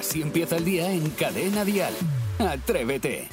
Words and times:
Así 0.00 0.22
empieza 0.22 0.56
el 0.56 0.64
día 0.64 0.90
en 0.90 1.10
Cadena 1.10 1.62
Dial. 1.62 1.92
Atrévete. 2.38 3.28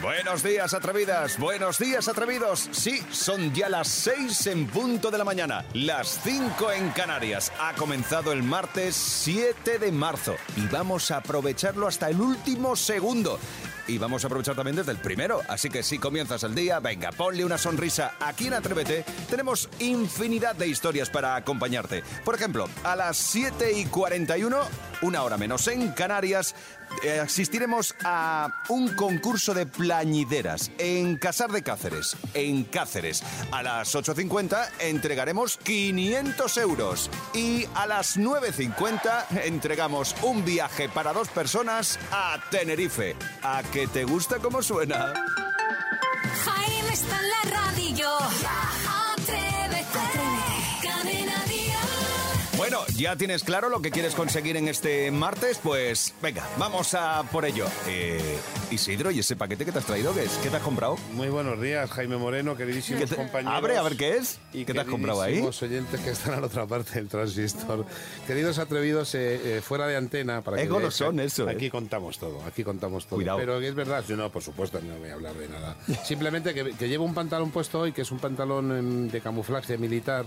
Buenos 0.00 0.42
días, 0.42 0.72
atrevidas. 0.72 1.38
Buenos 1.38 1.78
días, 1.78 2.08
atrevidos. 2.08 2.70
Sí, 2.72 3.02
son 3.10 3.52
ya 3.52 3.68
las 3.68 3.88
6 3.88 4.46
en 4.46 4.66
punto 4.68 5.10
de 5.10 5.18
la 5.18 5.24
mañana. 5.24 5.66
Las 5.74 6.18
5 6.24 6.72
en 6.72 6.88
Canarias. 6.92 7.52
Ha 7.60 7.74
comenzado 7.74 8.32
el 8.32 8.42
martes 8.42 8.96
7 8.96 9.78
de 9.78 9.92
marzo 9.92 10.34
y 10.56 10.66
vamos 10.68 11.10
a 11.10 11.18
aprovecharlo 11.18 11.86
hasta 11.86 12.08
el 12.08 12.22
último 12.22 12.74
segundo. 12.74 13.38
Y 13.86 13.98
vamos 13.98 14.24
a 14.24 14.26
aprovechar 14.26 14.54
también 14.54 14.76
desde 14.76 14.92
el 14.92 14.98
primero. 14.98 15.40
Así 15.48 15.68
que 15.68 15.82
si 15.82 15.98
comienzas 15.98 16.42
el 16.44 16.54
día, 16.54 16.80
venga, 16.80 17.10
ponle 17.12 17.44
una 17.44 17.58
sonrisa. 17.58 18.14
Aquí 18.20 18.46
en 18.46 18.54
Atrévete 18.54 19.04
tenemos 19.28 19.68
infinidad 19.80 20.54
de 20.54 20.68
historias 20.68 21.10
para 21.10 21.36
acompañarte. 21.36 22.02
Por 22.24 22.34
ejemplo, 22.34 22.68
a 22.84 22.96
las 22.96 23.16
7 23.16 23.72
y 23.78 23.86
41, 23.86 24.60
una 25.02 25.22
hora 25.22 25.36
menos 25.36 25.68
en 25.68 25.90
Canarias, 25.92 26.54
eh, 27.02 27.20
asistiremos 27.20 27.94
a 28.04 28.62
un 28.68 28.94
concurso 28.94 29.54
de 29.54 29.66
plañideras 29.66 30.70
en 30.78 31.16
Casar 31.16 31.50
de 31.50 31.62
Cáceres, 31.62 32.16
en 32.34 32.64
Cáceres. 32.64 33.22
A 33.50 33.62
las 33.62 33.94
8.50 33.94 34.68
entregaremos 34.80 35.56
500 35.58 36.56
euros 36.58 37.10
y 37.34 37.66
a 37.74 37.86
las 37.86 38.16
9.50 38.16 39.44
entregamos 39.44 40.14
un 40.22 40.44
viaje 40.44 40.88
para 40.88 41.12
dos 41.12 41.28
personas 41.28 41.98
a 42.10 42.38
Tenerife. 42.50 43.16
¿A 43.42 43.62
que 43.72 43.86
te 43.86 44.04
gusta 44.04 44.38
cómo 44.38 44.62
suena? 44.62 45.12
Jaime 46.44 46.92
está 46.92 47.18
en 47.18 47.28
la 47.28 47.42
¿ya 52.96 53.16
tienes 53.16 53.42
claro 53.44 53.68
lo 53.68 53.80
que 53.82 53.90
quieres 53.90 54.14
conseguir 54.14 54.56
en 54.56 54.68
este 54.68 55.10
martes? 55.10 55.58
Pues 55.62 56.14
venga, 56.22 56.46
vamos 56.58 56.94
a 56.94 57.22
por 57.30 57.44
ello. 57.44 57.66
Eh, 57.88 58.20
Isidro, 58.70 59.10
¿y 59.10 59.18
ese 59.20 59.36
paquete 59.36 59.64
que 59.64 59.72
te 59.72 59.78
has 59.78 59.84
traído? 59.86 60.14
¿Qué 60.14 60.24
es? 60.24 60.30
¿Qué 60.42 60.48
te 60.50 60.56
has 60.56 60.62
comprado? 60.62 60.96
Muy 61.12 61.28
buenos 61.28 61.60
días, 61.60 61.90
Jaime 61.90 62.16
Moreno, 62.16 62.56
queridísimos 62.56 63.00
¿Qué 63.02 63.06
te- 63.06 63.16
compañeros. 63.16 63.54
Abre 63.58 63.76
a 63.76 63.82
ver 63.82 63.96
qué 63.96 64.16
es. 64.16 64.38
Y 64.52 64.64
¿Qué 64.64 64.72
te 64.74 64.80
has 64.80 64.86
comprado 64.86 65.22
ahí? 65.22 65.40
oyentes 65.40 66.00
que 66.00 66.10
están 66.10 66.34
a 66.34 66.40
la 66.40 66.46
otra 66.46 66.66
parte 66.66 66.92
del 66.94 67.08
transistor. 67.08 67.84
Queridos 68.26 68.58
atrevidos, 68.58 69.14
eh, 69.14 69.58
eh, 69.58 69.60
fuera 69.62 69.86
de 69.86 69.96
antena, 69.96 70.40
para 70.42 70.56
Es 70.58 70.64
que 70.64 70.68
golosón 70.68 71.16
que 71.16 71.24
eso, 71.24 71.48
¿eh? 71.48 71.52
Aquí 71.54 71.70
contamos 71.70 72.18
todo, 72.18 72.42
aquí 72.46 72.64
contamos 72.64 73.06
todo. 73.06 73.16
Cuidado. 73.16 73.38
Pero 73.38 73.60
es 73.60 73.74
verdad, 73.74 74.04
yo 74.08 74.16
no, 74.16 74.30
por 74.30 74.42
supuesto, 74.42 74.80
no 74.80 74.96
voy 74.98 75.10
a 75.10 75.14
hablar 75.14 75.34
de 75.34 75.48
nada. 75.48 75.76
Simplemente 76.04 76.54
que, 76.54 76.72
que 76.72 76.88
llevo 76.88 77.04
un 77.04 77.14
pantalón 77.14 77.50
puesto 77.50 77.80
hoy, 77.80 77.92
que 77.92 78.02
es 78.02 78.10
un 78.10 78.18
pantalón 78.18 78.76
em, 78.76 79.08
de 79.08 79.20
camuflaje 79.20 79.76
militar 79.78 80.24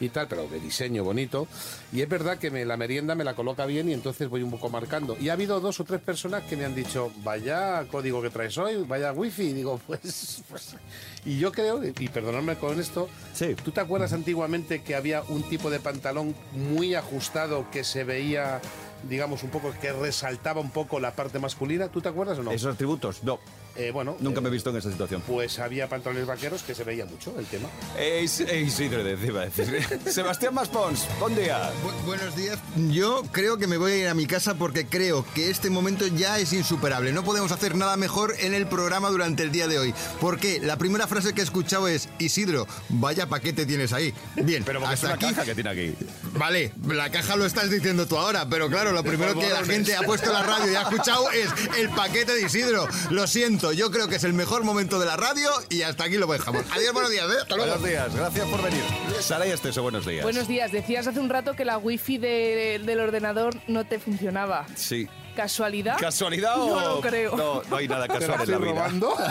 y 0.00 0.08
tal, 0.08 0.26
pero 0.28 0.46
de 0.48 0.60
diseño 0.60 1.04
bonito. 1.04 1.46
Y 1.92 2.00
es 2.02 2.08
verdad 2.08 2.17
que 2.38 2.50
me, 2.50 2.64
la 2.64 2.76
merienda 2.76 3.14
me 3.14 3.24
la 3.24 3.34
coloca 3.34 3.64
bien 3.66 3.88
y 3.88 3.92
entonces 3.92 4.28
voy 4.28 4.42
un 4.42 4.50
poco 4.50 4.68
marcando. 4.68 5.16
Y 5.20 5.28
ha 5.28 5.34
habido 5.34 5.60
dos 5.60 5.78
o 5.80 5.84
tres 5.84 6.00
personas 6.00 6.42
que 6.44 6.56
me 6.56 6.64
han 6.64 6.74
dicho, 6.74 7.10
vaya 7.22 7.84
código 7.90 8.20
que 8.20 8.30
traes 8.30 8.58
hoy, 8.58 8.84
vaya 8.86 9.12
wifi. 9.12 9.44
Y 9.44 9.52
digo, 9.52 9.80
pues, 9.86 10.42
pues... 10.48 10.76
Y 11.24 11.38
yo 11.38 11.52
creo, 11.52 11.82
y 11.84 12.08
perdonadme 12.08 12.56
con 12.56 12.78
esto, 12.80 13.08
Sí. 13.34 13.54
¿tú 13.62 13.70
te 13.70 13.80
acuerdas 13.80 14.12
antiguamente 14.12 14.82
que 14.82 14.94
había 14.94 15.22
un 15.22 15.42
tipo 15.42 15.70
de 15.70 15.78
pantalón 15.80 16.34
muy 16.52 16.94
ajustado 16.94 17.70
que 17.70 17.84
se 17.84 18.04
veía, 18.04 18.60
digamos, 19.04 19.42
un 19.42 19.50
poco, 19.50 19.72
que 19.80 19.92
resaltaba 19.92 20.60
un 20.60 20.70
poco 20.70 21.00
la 21.00 21.12
parte 21.12 21.38
masculina? 21.38 21.88
¿Tú 21.88 22.00
te 22.00 22.08
acuerdas 22.08 22.38
o 22.38 22.42
no? 22.42 22.50
¿Esos 22.52 22.74
atributos? 22.74 23.22
No, 23.22 23.38
Eh, 23.76 23.92
bueno, 23.92 24.16
nunca 24.18 24.40
eh, 24.40 24.42
me 24.42 24.48
he 24.48 24.52
visto 24.52 24.70
en 24.70 24.76
esa 24.76 24.90
situación. 24.90 25.22
Pues 25.26 25.58
había 25.60 25.88
pantalones 25.88 26.26
vaqueros 26.26 26.62
que 26.64 26.74
se 26.74 26.82
veía 26.82 27.04
mucho 27.06 27.32
el 27.38 27.46
tema. 27.46 27.68
Eh, 27.96 28.22
Is- 28.24 28.40
eh, 28.40 28.60
Isidro, 28.60 29.04
de- 29.04 29.16
iba 29.24 29.42
a 29.42 29.44
decir. 29.44 29.84
Sebastián 30.10 30.52
Maspons, 30.54 31.06
buen 31.20 31.36
día. 31.36 31.70
Bu- 31.84 32.06
buenos 32.06 32.34
días. 32.34 32.58
Yo 32.90 33.22
creo 33.30 33.56
que 33.56 33.68
me 33.68 33.76
voy 33.76 33.92
a 33.92 33.96
ir 33.96 34.08
a 34.08 34.14
mi 34.14 34.26
casa 34.26 34.54
porque 34.56 34.86
creo 34.86 35.24
que 35.34 35.48
este 35.50 35.70
momento 35.70 36.06
ya 36.08 36.38
es 36.40 36.52
insuperable. 36.52 37.12
No 37.12 37.22
podemos 37.22 37.52
hacer 37.52 37.76
nada 37.76 37.96
mejor 37.96 38.34
en 38.40 38.52
el 38.52 38.66
programa 38.66 39.10
durante 39.10 39.44
el 39.44 39.52
día 39.52 39.68
de 39.68 39.78
hoy. 39.78 39.94
Porque 40.20 40.58
la 40.60 40.76
primera 40.76 41.06
frase 41.06 41.32
que 41.32 41.40
he 41.42 41.44
escuchado 41.44 41.86
es, 41.86 42.08
Isidro, 42.18 42.66
vaya 42.88 43.28
paquete 43.28 43.64
tienes 43.64 43.92
ahí. 43.92 44.12
Bien, 44.36 44.64
Pero 44.64 44.80
porque 44.80 44.94
es 44.94 45.04
hasta 45.04 45.06
una 45.06 45.26
aquí. 45.26 45.34
caja 45.36 45.44
que 45.44 45.54
tiene 45.54 45.70
aquí. 45.70 45.94
Vale, 46.36 46.72
la 46.88 47.10
caja 47.10 47.36
lo 47.36 47.46
estás 47.46 47.70
diciendo 47.70 48.06
tú 48.06 48.16
ahora, 48.18 48.48
pero 48.48 48.68
claro, 48.68 48.87
lo 48.92 49.02
primero 49.02 49.38
que 49.38 49.48
la 49.48 49.64
gente 49.64 49.94
ha 49.96 50.02
puesto 50.02 50.26
en 50.26 50.32
la 50.34 50.42
radio 50.42 50.72
y 50.72 50.74
ha 50.76 50.82
escuchado 50.82 51.30
es 51.30 51.48
el 51.76 51.88
paquete 51.90 52.32
de 52.34 52.42
Isidro. 52.42 52.86
Lo 53.10 53.26
siento, 53.26 53.72
yo 53.72 53.90
creo 53.90 54.08
que 54.08 54.16
es 54.16 54.24
el 54.24 54.32
mejor 54.32 54.64
momento 54.64 54.98
de 54.98 55.06
la 55.06 55.16
radio 55.16 55.50
y 55.68 55.82
hasta 55.82 56.04
aquí 56.04 56.16
lo 56.16 56.26
dejamos. 56.26 56.64
Adiós, 56.70 56.92
buenos 56.92 57.10
días, 57.10 57.24
¿eh? 57.26 57.36
Hasta 57.42 57.56
luego. 57.56 57.72
Buenos 57.72 57.88
días, 57.88 58.14
gracias 58.14 58.46
por 58.48 58.62
venir. 58.62 58.82
Sara 59.20 59.46
y 59.46 59.50
Esteso, 59.50 59.82
buenos 59.82 60.06
días. 60.06 60.22
Buenos 60.22 60.48
días. 60.48 60.70
Decías 60.72 61.06
hace 61.06 61.20
un 61.20 61.28
rato 61.28 61.54
que 61.54 61.64
la 61.64 61.78
wifi 61.78 62.18
de- 62.18 62.80
del 62.84 63.00
ordenador 63.00 63.54
no 63.66 63.84
te 63.86 63.98
funcionaba. 63.98 64.66
Sí. 64.76 65.08
¿Casualidad? 65.36 65.96
¿Casualidad 65.98 66.60
o...? 66.60 66.68
No 66.80 66.80
lo 66.96 67.00
creo. 67.00 67.36
No, 67.36 67.62
no 67.70 67.76
hay 67.76 67.86
nada 67.86 68.06
¿Te 68.08 68.14
la 68.14 68.18
casual 68.20 68.40
en 68.42 68.50
la 68.50 68.58
vida. 68.58 68.70
robando? 68.72 69.16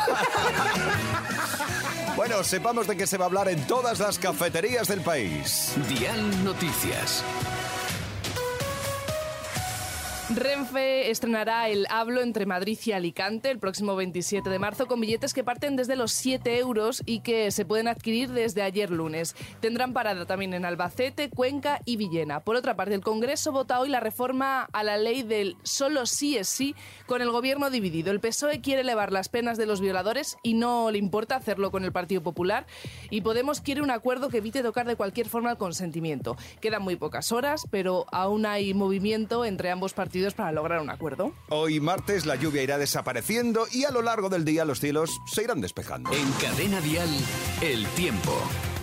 Bueno, 2.16 2.44
sepamos 2.44 2.88
de 2.88 2.98
qué 2.98 3.06
se 3.06 3.18
va 3.18 3.26
a 3.26 3.28
hablar 3.28 3.48
en 3.48 3.62
todas 3.68 4.00
las 4.00 4.18
cafeterías 4.18 4.88
del 4.88 5.02
país. 5.02 5.74
Dial 5.88 6.44
Noticias. 6.44 7.24
Renfe 10.30 11.10
estrenará 11.10 11.70
el 11.70 11.88
Hablo 11.90 12.20
entre 12.22 12.46
Madrid 12.46 12.78
y 12.84 12.92
Alicante 12.92 13.50
el 13.50 13.60
próximo 13.60 13.96
27 13.96 14.50
de 14.50 14.60
marzo 14.60 14.86
con 14.86 15.00
billetes 15.00 15.34
que 15.34 15.46
parten 15.46 15.78
desde 15.78 15.96
los 15.96 16.12
7 16.12 16.58
euros 16.58 17.02
y 17.06 17.22
que 17.22 17.50
se 17.50 17.64
pueden 17.64 17.88
adquirir 17.88 18.32
desde 18.32 18.62
ayer 18.62 18.92
lunes. 18.92 19.38
Tendrán 19.62 19.94
parada 19.94 20.26
también 20.26 20.54
en 20.54 20.66
Albacete, 20.66 21.30
Cuenca 21.30 21.80
y 21.86 21.96
Villena. 21.96 22.42
Por 22.42 22.58
otra 22.58 22.76
parte, 22.76 22.94
el 22.94 23.06
Congreso 23.06 23.54
vota 23.54 23.80
hoy 23.80 23.88
la 23.88 24.02
reforma 24.02 24.68
a 24.74 24.84
la 24.84 24.98
ley 24.98 25.24
del 25.24 25.56
solo 25.64 26.06
sí 26.06 26.36
es 26.36 26.50
sí 26.50 26.76
con 27.06 27.22
el 27.22 27.32
gobierno 27.32 27.70
dividido. 27.70 28.12
El 28.12 28.20
PSOE 28.20 28.60
quiere 28.60 28.82
elevar 28.82 29.14
las 29.14 29.30
penas 29.30 29.58
de 29.58 29.66
los 29.66 29.80
violadores 29.80 30.36
y 30.44 30.56
no 30.56 30.92
le 30.92 30.98
importa 30.98 31.38
hacerlo 31.38 31.72
con 31.72 31.86
el 31.86 31.94
Partido 31.94 32.22
Popular. 32.22 32.68
Y 33.10 33.22
Podemos 33.22 33.62
quiere 33.62 33.82
un 33.82 33.92
acuerdo 33.92 34.28
que 34.28 34.40
evite 34.40 34.62
tocar 34.62 34.88
de 34.88 34.98
cualquier 34.98 35.30
forma 35.30 35.52
el 35.52 35.58
consentimiento. 35.58 36.36
Quedan 36.60 36.82
muy 36.82 36.98
pocas 36.98 37.32
horas, 37.32 37.66
pero 37.72 38.06
aún 38.12 38.46
hay 38.46 38.74
movimiento 38.74 39.46
entre 39.46 39.72
ambos 39.72 39.94
partidos 39.94 40.17
para 40.36 40.52
lograr 40.52 40.82
un 40.82 40.90
acuerdo. 40.90 41.34
Hoy 41.50 41.80
martes 41.80 42.26
la 42.26 42.36
lluvia 42.36 42.64
irá 42.64 42.78
desapareciendo 42.78 43.66
y 43.72 43.86
a 43.86 43.92
lo 43.92 44.02
largo 44.02 44.30
del 44.30 44.46
día 44.46 44.66
los 44.66 44.80
cielos 44.80 45.20
se 45.26 45.44
irán 45.44 45.62
despejando. 45.62 46.12
En 46.12 46.32
Cadena 46.34 46.82
Dial, 46.82 47.10
el 47.62 47.86
tiempo. 47.88 48.34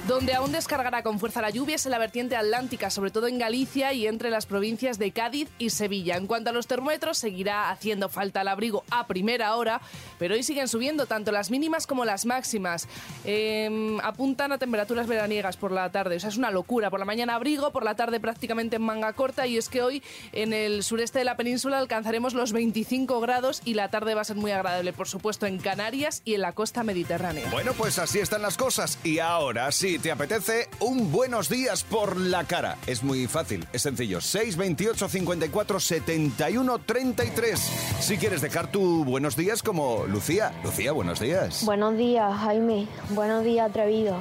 Donde 0.07 0.35
aún 0.35 0.53
descargará 0.53 1.03
con 1.03 1.19
fuerza 1.19 1.41
la 1.41 1.49
lluvia 1.49 1.77
es 1.77 1.87
en 1.87 1.93
la 1.93 1.99
vertiente 1.99 2.37
atlántica, 2.37 2.91
sobre 2.91 3.11
todo 3.11 3.27
en 3.27 3.39
Galicia 3.39 3.95
y 3.95 4.07
entre 4.07 4.29
las 4.29 4.45
provincias 4.45 4.99
de 4.99 5.13
Cádiz 5.13 5.49
y 5.59 5.71
Sevilla. 5.71 6.17
En 6.17 6.27
cuanto 6.27 6.51
a 6.51 6.53
los 6.53 6.67
termómetros, 6.67 7.17
seguirá 7.17 7.71
haciendo 7.71 8.11
falta 8.11 8.43
el 8.43 8.49
abrigo 8.49 8.85
a 8.91 9.07
primera 9.07 9.57
hora, 9.57 9.81
pero 10.19 10.35
hoy 10.35 10.43
siguen 10.43 10.69
subiendo 10.69 11.07
tanto 11.07 11.33
las 11.33 11.51
mínimas 11.51 11.87
como 11.87 12.05
las 12.05 12.27
máximas. 12.27 12.87
Eh, 13.25 13.97
apuntan 14.03 14.53
a 14.53 14.59
temperaturas 14.59 15.07
veraniegas 15.07 15.57
por 15.57 15.73
la 15.73 15.91
tarde, 15.91 16.17
o 16.17 16.21
sea, 16.21 16.29
es 16.29 16.37
una 16.37 16.51
locura. 16.51 16.91
Por 16.91 17.01
la 17.01 17.07
mañana 17.07 17.37
abrigo, 17.37 17.71
por 17.71 17.83
la 17.83 17.95
tarde 17.95 18.21
prácticamente 18.21 18.77
en 18.77 18.83
manga 18.83 19.15
corta 19.15 19.47
y 19.47 19.57
es 19.57 19.71
que 19.71 19.81
hoy 19.81 20.03
en 20.33 20.53
el 20.53 20.83
sureste 20.83 21.21
de 21.21 21.25
la 21.25 21.39
península 21.39 21.79
alcanzaremos 21.79 22.35
los 22.35 22.53
25 22.53 23.21
grados 23.21 23.63
y 23.65 23.73
la 23.73 23.89
tarde 23.89 24.15
va 24.15 24.21
a 24.21 24.25
ser 24.25 24.37
muy 24.37 24.51
agradable, 24.51 24.93
por 24.93 25.09
supuesto, 25.09 25.47
en 25.47 25.57
Canarias 25.57 26.21
y 26.27 26.35
en 26.35 26.43
la 26.43 26.53
costa 26.53 26.83
mediterránea. 26.83 27.49
Bueno, 27.51 27.73
pues 27.73 27.99
así 27.99 28.19
están 28.19 28.43
las 28.43 28.59
cosas. 28.59 28.99
Y 29.03 29.19
ahora, 29.21 29.73
si 29.95 30.01
te 30.01 30.11
apetece, 30.11 30.69
un 30.81 31.13
buenos 31.13 31.49
días 31.49 31.85
por 31.85 32.17
la 32.17 32.43
cara. 32.43 32.79
Es 32.85 33.05
muy 33.05 33.29
fácil, 33.29 33.65
es 33.73 33.83
sencillo. 33.83 34.21
628 34.21 35.09
54 35.09 35.79
71 35.79 36.79
33. 36.81 37.61
Si 38.01 38.17
quieres 38.17 38.41
dejar 38.41 38.73
tu 38.73 39.05
buenos 39.05 39.37
días 39.37 39.63
como 39.63 40.05
Lucía. 40.09 40.53
Lucía, 40.65 40.91
buenos 40.91 41.21
días. 41.21 41.65
Buenos 41.65 41.97
días, 41.97 42.37
Jaime. 42.39 42.89
Buenos 43.11 43.45
días, 43.45 43.71
atrevido. 43.71 44.17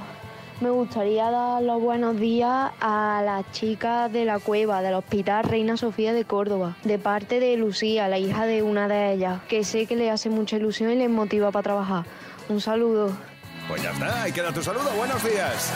Me 0.61 0.69
gustaría 0.69 1.31
dar 1.31 1.63
los 1.63 1.81
buenos 1.81 2.19
días 2.19 2.71
a 2.79 3.23
las 3.25 3.51
chicas 3.51 4.13
de 4.13 4.25
la 4.25 4.37
cueva 4.37 4.83
del 4.83 4.93
Hospital 4.93 5.43
Reina 5.43 5.75
Sofía 5.75 6.13
de 6.13 6.23
Córdoba, 6.23 6.77
de 6.83 6.99
parte 6.99 7.39
de 7.39 7.57
Lucía, 7.57 8.07
la 8.07 8.19
hija 8.19 8.45
de 8.45 8.61
una 8.61 8.87
de 8.87 9.13
ellas, 9.13 9.41
que 9.49 9.63
sé 9.63 9.87
que 9.87 9.95
le 9.95 10.11
hace 10.11 10.29
mucha 10.29 10.57
ilusión 10.57 10.91
y 10.91 10.95
les 10.97 11.09
motiva 11.09 11.49
para 11.49 11.63
trabajar. 11.63 12.05
Un 12.47 12.61
saludo. 12.61 13.32
Pues 13.67 13.81
ya 13.81 13.91
está, 13.91 14.23
ahí 14.23 14.31
queda 14.31 14.51
tu 14.51 14.61
saludo. 14.61 14.89
Buenos 14.97 15.23
días. 15.23 15.71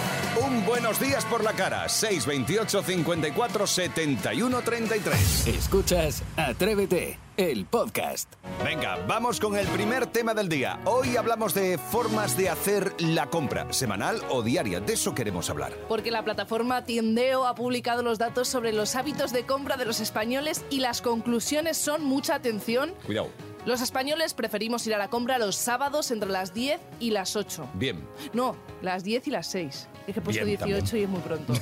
Un 0.46 0.66
buenos 0.66 1.00
días 1.00 1.24
por 1.26 1.44
la 1.44 1.54
cara. 1.54 1.88
628 1.88 2.84
54 2.84 3.68
71 3.68 4.62
33. 4.62 5.48
Escuchas 5.48 6.22
Atrévete, 6.36 7.18
el 7.38 7.66
podcast. 7.66 8.34
Venga, 8.64 8.98
vamos 9.08 9.40
con 9.40 9.56
el 9.56 9.66
primer 9.68 10.06
tema 10.08 10.34
del 10.34 10.50
día. 10.50 10.80
Hoy 10.84 11.16
hablamos 11.16 11.54
de 11.54 11.78
formas 11.78 12.36
de 12.36 12.50
hacer 12.50 12.94
la 13.00 13.28
compra, 13.28 13.72
semanal 13.72 14.22
o 14.30 14.44
diaria. 14.44 14.82
De 14.82 14.94
eso 14.94 15.16
queremos 15.16 15.50
hablar. 15.50 15.72
Porque 15.88 16.12
la 16.12 16.24
plataforma 16.24 16.84
Tiendeo 16.84 17.48
ha 17.48 17.56
publicado 17.56 18.04
los 18.04 18.20
datos 18.20 18.50
sobre 18.50 18.74
los 18.74 18.96
hábitos 18.96 19.32
de 19.32 19.46
compra 19.46 19.78
de 19.78 19.86
los 19.86 20.02
españoles 20.02 20.66
y 20.70 20.82
las 20.82 21.02
conclusiones 21.02 21.78
son 21.78 22.04
mucha 22.04 22.36
atención. 22.36 22.94
Cuidado. 23.06 23.30
Los 23.68 23.82
españoles 23.82 24.34
preferimos 24.34 24.88
ir 24.88 24.96
a 24.96 24.98
la 24.98 25.10
compra 25.10 25.38
los 25.38 25.58
sábados 25.58 26.12
entre 26.12 26.30
las 26.30 26.54
10 26.54 26.80
y 27.02 27.12
las 27.12 27.36
8. 27.36 27.68
Bien. 27.74 28.02
No, 28.32 28.56
las 28.82 29.04
10 29.04 29.28
y 29.28 29.30
las 29.32 29.48
6. 29.48 29.90
Es 30.08 30.14
que 30.14 30.20
he 30.22 30.24
puesto 30.24 30.46
Bien, 30.46 30.58
18 30.58 30.80
también. 30.86 31.02
y 31.02 31.04
es 31.04 31.10
muy 31.10 31.20
pronto. 31.20 31.54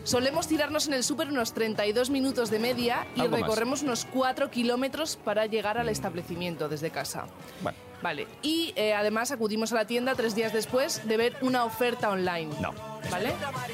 Solemos 0.04 0.48
tirarnos 0.48 0.86
en 0.86 0.94
el 0.94 1.04
súper 1.04 1.28
unos 1.28 1.52
32 1.52 2.08
minutos 2.08 2.48
de 2.50 2.58
media 2.60 3.06
y 3.14 3.20
más. 3.20 3.30
recorremos 3.30 3.82
unos 3.82 4.06
4 4.06 4.50
kilómetros 4.50 5.16
para 5.16 5.44
llegar 5.44 5.76
al 5.76 5.90
establecimiento 5.90 6.70
desde 6.70 6.88
casa. 6.88 7.26
Bueno, 7.62 7.76
Vale, 8.00 8.26
y 8.40 8.72
eh, 8.76 8.94
además 8.94 9.30
acudimos 9.30 9.70
a 9.72 9.74
la 9.74 9.86
tienda 9.86 10.14
tres 10.14 10.34
días 10.34 10.54
después 10.54 11.06
de 11.06 11.16
ver 11.18 11.36
una 11.42 11.64
oferta 11.66 12.08
online. 12.08 12.54
no. 12.62 12.93
¿Vale? 13.10 13.32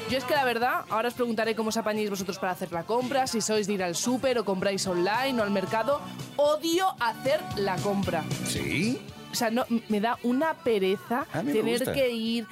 Yo 0.09 0.17
es 0.17 0.23
que 0.23 0.33
la 0.33 0.43
verdad, 0.43 0.85
ahora 0.89 1.07
os 1.07 1.13
preguntaré 1.13 1.55
cómo 1.55 1.69
os 1.69 1.77
apañáis 1.77 2.09
vosotros 2.09 2.37
para 2.37 2.51
hacer 2.51 2.71
la 2.71 2.83
compra, 2.83 3.27
si 3.27 3.41
sois 3.41 3.67
de 3.67 3.73
ir 3.73 3.83
al 3.83 3.95
súper 3.95 4.37
o 4.39 4.45
compráis 4.45 4.85
online 4.87 5.39
o 5.39 5.43
al 5.43 5.51
mercado. 5.51 6.01
Odio 6.35 6.87
hacer 6.99 7.39
la 7.57 7.75
compra. 7.77 8.23
¿Sí? 8.45 8.99
O 9.31 9.35
sea, 9.35 9.49
no, 9.49 9.65
me 9.87 10.01
da 10.01 10.17
una 10.23 10.55
pereza 10.55 11.25
tener 11.31 11.79
gusta. 11.79 11.93
que 11.93 12.09
ir, 12.09 12.47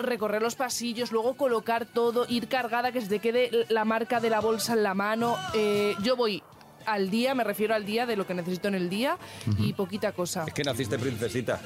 recorrer 0.00 0.40
los 0.40 0.56
pasillos, 0.56 1.12
luego 1.12 1.34
colocar 1.34 1.84
todo, 1.84 2.24
ir 2.28 2.48
cargada, 2.48 2.90
que 2.90 3.02
se 3.02 3.08
te 3.08 3.18
quede 3.18 3.66
la 3.68 3.84
marca 3.84 4.18
de 4.18 4.30
la 4.30 4.40
bolsa 4.40 4.72
en 4.72 4.82
la 4.82 4.94
mano. 4.94 5.36
Eh, 5.52 5.94
yo 6.02 6.16
voy 6.16 6.42
al 6.86 7.10
día, 7.10 7.34
me 7.34 7.44
refiero 7.44 7.74
al 7.74 7.84
día 7.84 8.06
de 8.06 8.16
lo 8.16 8.26
que 8.26 8.34
necesito 8.34 8.68
en 8.68 8.74
el 8.74 8.88
día 8.88 9.18
y 9.58 9.72
poquita 9.72 10.12
cosa. 10.12 10.44
Es 10.46 10.54
que 10.54 10.64
naciste 10.64 10.98
princesita. 10.98 11.60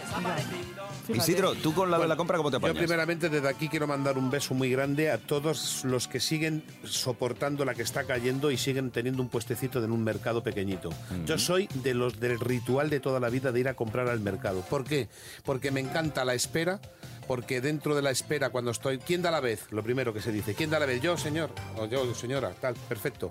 Fíjate. 1.07 1.19
Isidro, 1.19 1.55
tú 1.55 1.75
con 1.75 1.91
la 1.91 1.99
de 1.99 2.09
la 2.09 2.17
compra, 2.17 2.37
¿cómo 2.37 2.51
te 2.51 2.55
Yo 2.55 2.59
apañas? 2.59 2.79
primeramente 2.79 3.29
desde 3.29 3.49
aquí 3.49 3.69
quiero 3.69 3.87
mandar 3.87 4.17
un 4.19 4.31
beso 4.31 4.55
muy 4.55 4.71
grande 4.71 5.11
a 5.11 5.19
todos 5.19 5.85
los 5.85 6.09
que 6.09 6.21
siguen 6.21 6.63
soportando 6.85 7.65
la 7.65 7.75
que 7.75 7.83
está 7.83 8.05
cayendo 8.05 8.51
y 8.51 8.57
siguen 8.57 8.91
teniendo 8.91 9.23
un 9.23 9.29
puestecito 9.29 9.83
en 9.83 9.93
un 9.93 10.05
mercado 10.05 10.43
pequeñito. 10.43 10.91
Yo 11.27 11.39
soy 11.39 11.69
de 11.75 11.95
los 11.95 12.21
del 12.21 12.39
ritual 12.41 12.91
de 12.91 13.01
toda 13.01 13.21
la 13.21 13.29
vida 13.29 13.53
de 13.53 13.61
ir 13.61 13.69
a 13.69 13.75
comprar 13.75 14.09
al 14.09 14.21
mercado. 14.21 14.63
¿Por 14.63 14.85
qué? 14.85 15.09
Porque 15.45 15.71
me 15.71 15.81
encanta 15.81 16.25
la 16.25 16.35
espera. 16.35 16.81
Porque 17.27 17.61
dentro 17.61 17.95
de 17.95 18.03
la 18.03 18.11
espera, 18.11 18.51
cuando 18.51 18.73
estoy. 18.73 18.99
¿Quién 18.99 19.23
da 19.23 19.31
la 19.31 19.39
vez? 19.39 19.67
Lo 19.71 19.85
primero 19.85 20.13
que 20.13 20.21
se 20.21 20.33
dice. 20.33 20.55
¿Quién 20.55 20.69
da 20.69 20.81
la 20.81 20.87
vez? 20.87 21.01
Yo, 21.01 21.17
señor. 21.17 21.51
O 21.77 21.87
yo, 21.87 22.13
señora. 22.13 22.51
Tal, 22.61 22.75
perfecto. 22.89 23.31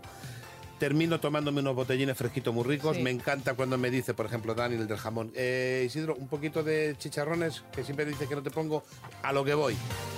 Termino 0.79 1.19
tomándome 1.19 1.59
unos 1.59 1.75
botellines 1.75 2.17
fresquitos 2.17 2.53
muy 2.53 2.63
ricos. 2.63 2.95
Sí. 2.95 3.03
Me 3.03 3.11
encanta 3.11 3.53
cuando 3.53 3.77
me 3.77 3.91
dice, 3.91 4.13
por 4.13 4.25
ejemplo, 4.25 4.55
Daniel 4.55 4.87
del 4.87 4.97
jamón, 4.97 5.31
eh, 5.35 5.83
Isidro, 5.85 6.15
un 6.15 6.27
poquito 6.27 6.63
de 6.63 6.95
chicharrones, 6.97 7.63
que 7.73 7.83
siempre 7.83 8.05
dice 8.05 8.27
que 8.27 8.35
no 8.35 8.41
te 8.41 8.49
pongo, 8.49 8.83
a 9.21 9.33
lo 9.33 9.43
que 9.43 9.53
voy. 9.53 9.75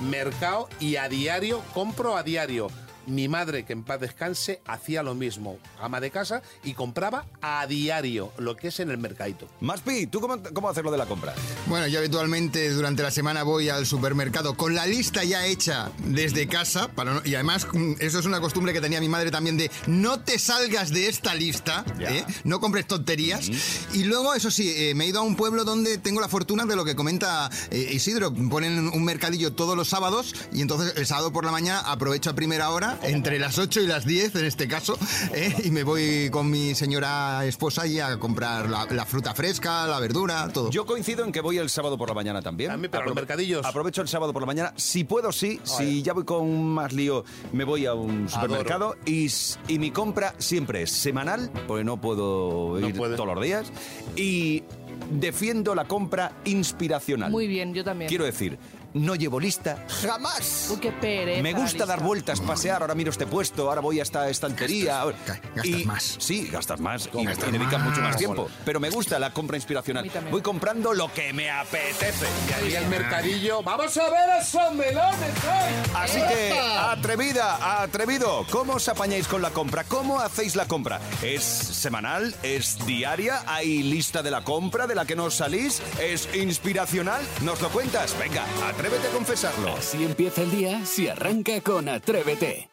Mercado 0.10 0.70
y 0.80 0.98
a 0.98 1.10
diario, 1.10 1.62
compro 1.74 2.16
a 2.16 2.24
diario. 2.24 2.68
Mi 3.08 3.28
madre, 3.28 3.66
que 3.66 3.74
en 3.74 3.84
paz 3.84 4.00
descanse, 4.00 4.62
hacía 4.66 5.04
lo 5.04 5.16
mismo. 5.16 5.58
Ama 5.80 6.00
de 6.00 6.12
casa 6.12 6.42
y 6.64 6.74
compraba 6.74 7.26
a 7.42 7.66
diario, 7.68 8.32
lo 8.38 8.56
que 8.56 8.68
es 8.70 8.80
en 8.80 8.92
el 8.92 8.98
mercadito. 8.98 9.48
Maspi, 9.62 10.08
¿tú 10.08 10.20
cómo, 10.22 10.38
cómo 10.54 10.70
haces 10.70 10.84
lo 10.84 10.92
de 10.92 10.98
la 10.98 11.06
compra? 11.06 11.34
Bueno, 11.68 11.88
yo 11.88 12.00
habitualmente 12.00 12.70
durante 12.72 13.04
la 13.04 13.12
semana 13.12 13.44
voy 13.44 13.70
al 13.70 13.86
supermercado 13.86 14.56
con 14.56 14.76
la 14.76 14.86
lista 14.86 15.24
ya 15.24 15.46
hecha 15.46 15.92
desde 16.06 16.48
casa. 16.48 16.88
Para 16.90 17.14
no- 17.16 17.22
y 17.26 17.36
además, 17.36 17.68
mm, 17.74 17.94
eso 18.00 18.20
es 18.20 18.26
una 18.26 18.40
costumbre 18.40 18.74
que 18.74 18.82
tenía 18.82 19.00
mi 19.00 19.10
madre 19.10 19.32
también 19.32 19.58
de 19.58 19.72
no 19.88 20.20
te 20.22 20.38
salgas 20.40 20.92
de 20.92 21.08
esta 21.08 21.34
lista. 21.36 21.84
¿eh? 22.00 22.26
no 22.44 22.60
compres 22.60 22.88
tonterías. 22.88 23.50
Y 23.94 24.04
luego, 24.06 24.34
eso 24.34 24.50
sí, 24.52 24.72
eh, 24.76 24.94
me 24.96 25.06
he 25.06 25.08
ido 25.08 25.20
a 25.20 25.24
un 25.24 25.36
pueblo 25.36 25.64
donde 25.64 25.98
tengo 25.98 26.20
la 26.22 26.28
fortuna 26.28 26.66
de 26.66 26.76
lo 26.76 26.84
que 26.86 26.96
comenta 26.96 27.50
eh, 27.70 27.90
Isidro. 27.94 28.34
Ponen 28.34 28.88
un 28.90 29.04
mercadillo 29.04 29.54
todos 29.54 29.76
los 29.78 29.88
sábados 29.90 30.34
y 30.52 30.62
entonces 30.62 30.94
el 30.98 31.06
sábado 31.06 31.32
por 31.32 31.46
la 31.46 31.52
mañana 31.52 31.80
aprovecho 31.82 32.30
a 32.30 32.34
primera 32.34 32.70
hora, 32.70 32.91
entre 33.04 33.40
las 33.40 33.58
8 33.58 33.82
y 33.82 33.88
las 33.88 34.06
10 34.06 34.36
en 34.36 34.46
este 34.46 34.68
caso, 34.68 34.98
¿eh? 35.34 35.54
y 35.64 35.72
me 35.72 35.84
voy 35.84 36.30
con 36.32 36.50
mi 36.50 36.76
señora 36.76 37.46
esposa 37.46 37.88
y 37.88 38.00
a 38.00 38.18
comprar 38.18 38.70
la, 38.70 38.86
la 38.90 39.06
fruta 39.06 39.34
fresca, 39.34 39.88
la 39.88 40.00
verdura, 40.00 40.50
todo. 40.54 40.70
Yo 40.70 40.86
coincido 40.86 41.24
en 41.26 41.32
que 41.32 41.42
voy 41.42 41.58
el 41.58 41.70
sábado 41.70 41.98
por 41.98 42.10
la 42.10 42.16
mañana 42.16 42.42
también. 42.42 42.72
A 42.72 42.78
mí, 42.78 42.88
pero 42.90 43.04
a 43.04 43.06
los 43.06 43.16
mercadillos. 43.16 43.66
Aprovecho 43.66 44.02
el 44.02 44.08
sábado 44.08 44.34
por 44.34 44.42
la 44.42 44.46
mañana. 44.48 44.74
Si 44.76 45.04
puedo, 45.04 45.32
sí. 45.32 45.60
Si 45.64 46.02
ya 46.02 46.14
voy 46.14 46.26
con 46.26 46.66
más 46.70 46.94
lío, 46.94 47.24
me 47.54 47.64
voy 47.64 47.86
a 47.86 47.94
un 47.94 48.28
supermercado. 48.30 48.96
Y, 49.06 49.28
y 49.68 49.80
mi 49.80 49.92
compra 49.92 50.34
siempre 50.38 50.84
es 50.84 50.92
semanal, 50.92 51.52
porque 51.68 51.84
no 51.84 52.00
puedo 52.00 52.78
No 52.80 52.88
ir 52.88 52.96
puede. 52.96 53.16
todos 53.16 53.36
los 53.36 53.44
días. 53.44 53.72
Y 54.16 54.64
defiendo 55.12 55.76
la 55.76 55.86
compra 55.86 56.34
inspiracional. 56.46 57.32
Muy 57.32 57.48
bien, 57.48 57.74
yo 57.74 57.84
también. 57.84 58.08
Quiero 58.10 58.26
decir, 58.26 58.58
no 58.94 59.16
llevo 59.16 59.40
lista 59.40 59.86
jamás. 60.02 60.68
Uy, 60.72 60.78
qué 60.78 60.92
pereza. 60.92 61.42
Me 61.44 61.54
gusta 61.54 61.86
dar 61.86 61.98
lista. 61.98 62.08
vueltas, 62.08 62.42
pasear. 62.42 62.82
Ahora 62.82 62.96
miro 62.96 63.12
este 63.12 63.26
puesto, 63.28 63.70
ahora 63.70 63.82
voy 63.82 64.00
a 64.00 64.04
esta 64.04 64.30
estantería. 64.30 65.04
Gastas- 65.06 65.42
gastas 65.56 65.66
y, 65.66 65.86
más. 65.86 66.16
Sí, 66.20 66.48
gastas 66.48 66.80
más 66.80 67.10
y, 67.14 67.26
Gastas 67.26 67.50
y 67.50 67.52
dedicas 67.52 67.82
mucho 67.82 68.02
más 68.02 68.18
tiempo. 68.18 68.50
Pero 68.66 68.80
me 68.80 68.90
gusta 68.90 69.20
la 69.20 69.32
compra 69.34 69.56
A 69.56 69.58
inspiracional. 69.58 70.10
Voy 70.30 70.42
comprando 70.42 70.94
lo 70.94 71.12
que 71.14 71.34
me 71.34 71.50
apetece. 71.50 72.26
Y 72.70 72.74
el 72.74 72.88
mercadillo, 72.88 73.62
vamos 73.64 73.96
a 73.98 74.10
ver 74.10 74.42
esos 74.42 74.74
melones 74.74 75.14
hoy. 75.44 75.92
Así 75.96 76.20
que, 76.20 76.60
atrevida, 76.80 77.82
atrevido, 77.82 78.46
¿cómo 78.52 78.74
os 78.74 78.88
apañáis 78.90 79.28
con 79.28 79.42
la 79.42 79.52
compra? 79.52 79.84
¿Cómo 79.84 80.20
hacéis 80.20 80.56
la 80.56 80.68
compra? 80.68 81.00
¿Es 81.22 81.44
semanal? 81.44 82.36
¿Es 82.44 82.86
diaria? 82.86 83.44
¿Hay 83.48 83.84
lista 83.84 84.22
de 84.24 84.32
la 84.32 84.44
compra 84.44 84.88
de 84.88 84.96
la 84.96 85.06
que 85.06 85.16
no 85.16 85.30
salís? 85.32 85.82
¿Es 86.00 86.28
inspiracional? 86.36 87.22
¿Nos 87.42 87.62
lo 87.62 87.70
cuentas? 87.70 88.16
Venga, 88.20 88.46
atrévete 88.82 89.10
a 89.10 89.12
confesarlo. 89.12 89.76
Así 89.76 90.04
empieza 90.04 90.42
el 90.42 90.50
día 90.50 90.86
si 90.86 91.08
arranca 91.08 91.62
con 91.62 91.88
Atrévete. 91.88 92.70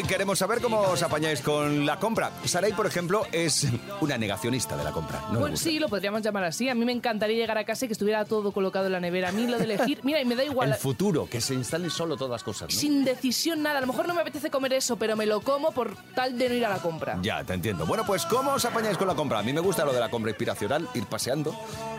Hoy 0.00 0.06
queremos 0.06 0.38
saber 0.38 0.62
cómo 0.62 0.80
os 0.80 1.02
apañáis 1.02 1.42
con 1.42 1.84
la 1.84 1.98
compra. 1.98 2.30
Saray, 2.46 2.72
por 2.72 2.86
ejemplo, 2.86 3.26
es 3.32 3.66
una 4.00 4.16
negacionista 4.16 4.74
de 4.74 4.82
la 4.82 4.92
compra. 4.92 5.20
No 5.30 5.40
Bueno, 5.40 5.50
gusta. 5.50 5.68
sí, 5.68 5.78
lo 5.78 5.90
podríamos 5.90 6.22
llamar 6.22 6.44
así. 6.44 6.70
A 6.70 6.74
mí 6.74 6.86
me 6.86 6.92
encantaría 6.92 7.36
llegar 7.36 7.58
a 7.58 7.64
casa 7.66 7.84
y 7.84 7.88
que 7.88 7.92
estuviera 7.92 8.24
todo 8.24 8.50
colocado 8.52 8.86
en 8.86 8.92
la 8.92 9.00
nevera. 9.00 9.28
A 9.28 9.32
mí 9.32 9.46
lo 9.46 9.58
de 9.58 9.64
elegir, 9.64 10.00
mira, 10.02 10.18
y 10.22 10.24
me 10.24 10.36
da 10.36 10.44
igual. 10.44 10.70
El 10.70 10.76
futuro, 10.76 11.28
que 11.28 11.42
se 11.42 11.52
instalen 11.52 11.90
solo 11.90 12.16
todas 12.16 12.30
las 12.30 12.42
cosas, 12.42 12.72
¿no? 12.72 12.80
Sin 12.80 13.04
decisión 13.04 13.62
nada. 13.62 13.76
A 13.76 13.80
lo 13.82 13.88
mejor 13.88 14.08
no 14.08 14.14
me 14.14 14.22
apetece 14.22 14.48
comer 14.48 14.72
eso, 14.72 14.96
pero 14.96 15.16
me 15.16 15.26
lo 15.26 15.42
como 15.42 15.70
por 15.72 15.94
tal 16.14 16.38
de 16.38 16.48
no 16.48 16.54
ir 16.54 16.64
a 16.64 16.70
la 16.70 16.78
compra. 16.78 17.18
Ya, 17.20 17.44
te 17.44 17.52
entiendo. 17.52 17.84
Bueno, 17.84 18.04
pues 18.06 18.24
¿cómo 18.24 18.52
os 18.52 18.64
apañáis 18.64 18.96
con 18.96 19.06
la 19.06 19.14
compra? 19.14 19.40
A 19.40 19.42
mí 19.42 19.52
me 19.52 19.60
gusta 19.60 19.84
lo 19.84 19.92
de 19.92 20.00
la 20.00 20.08
compra 20.08 20.30
inspiracional, 20.30 20.88
ir 20.94 21.04
paseando. 21.04 21.54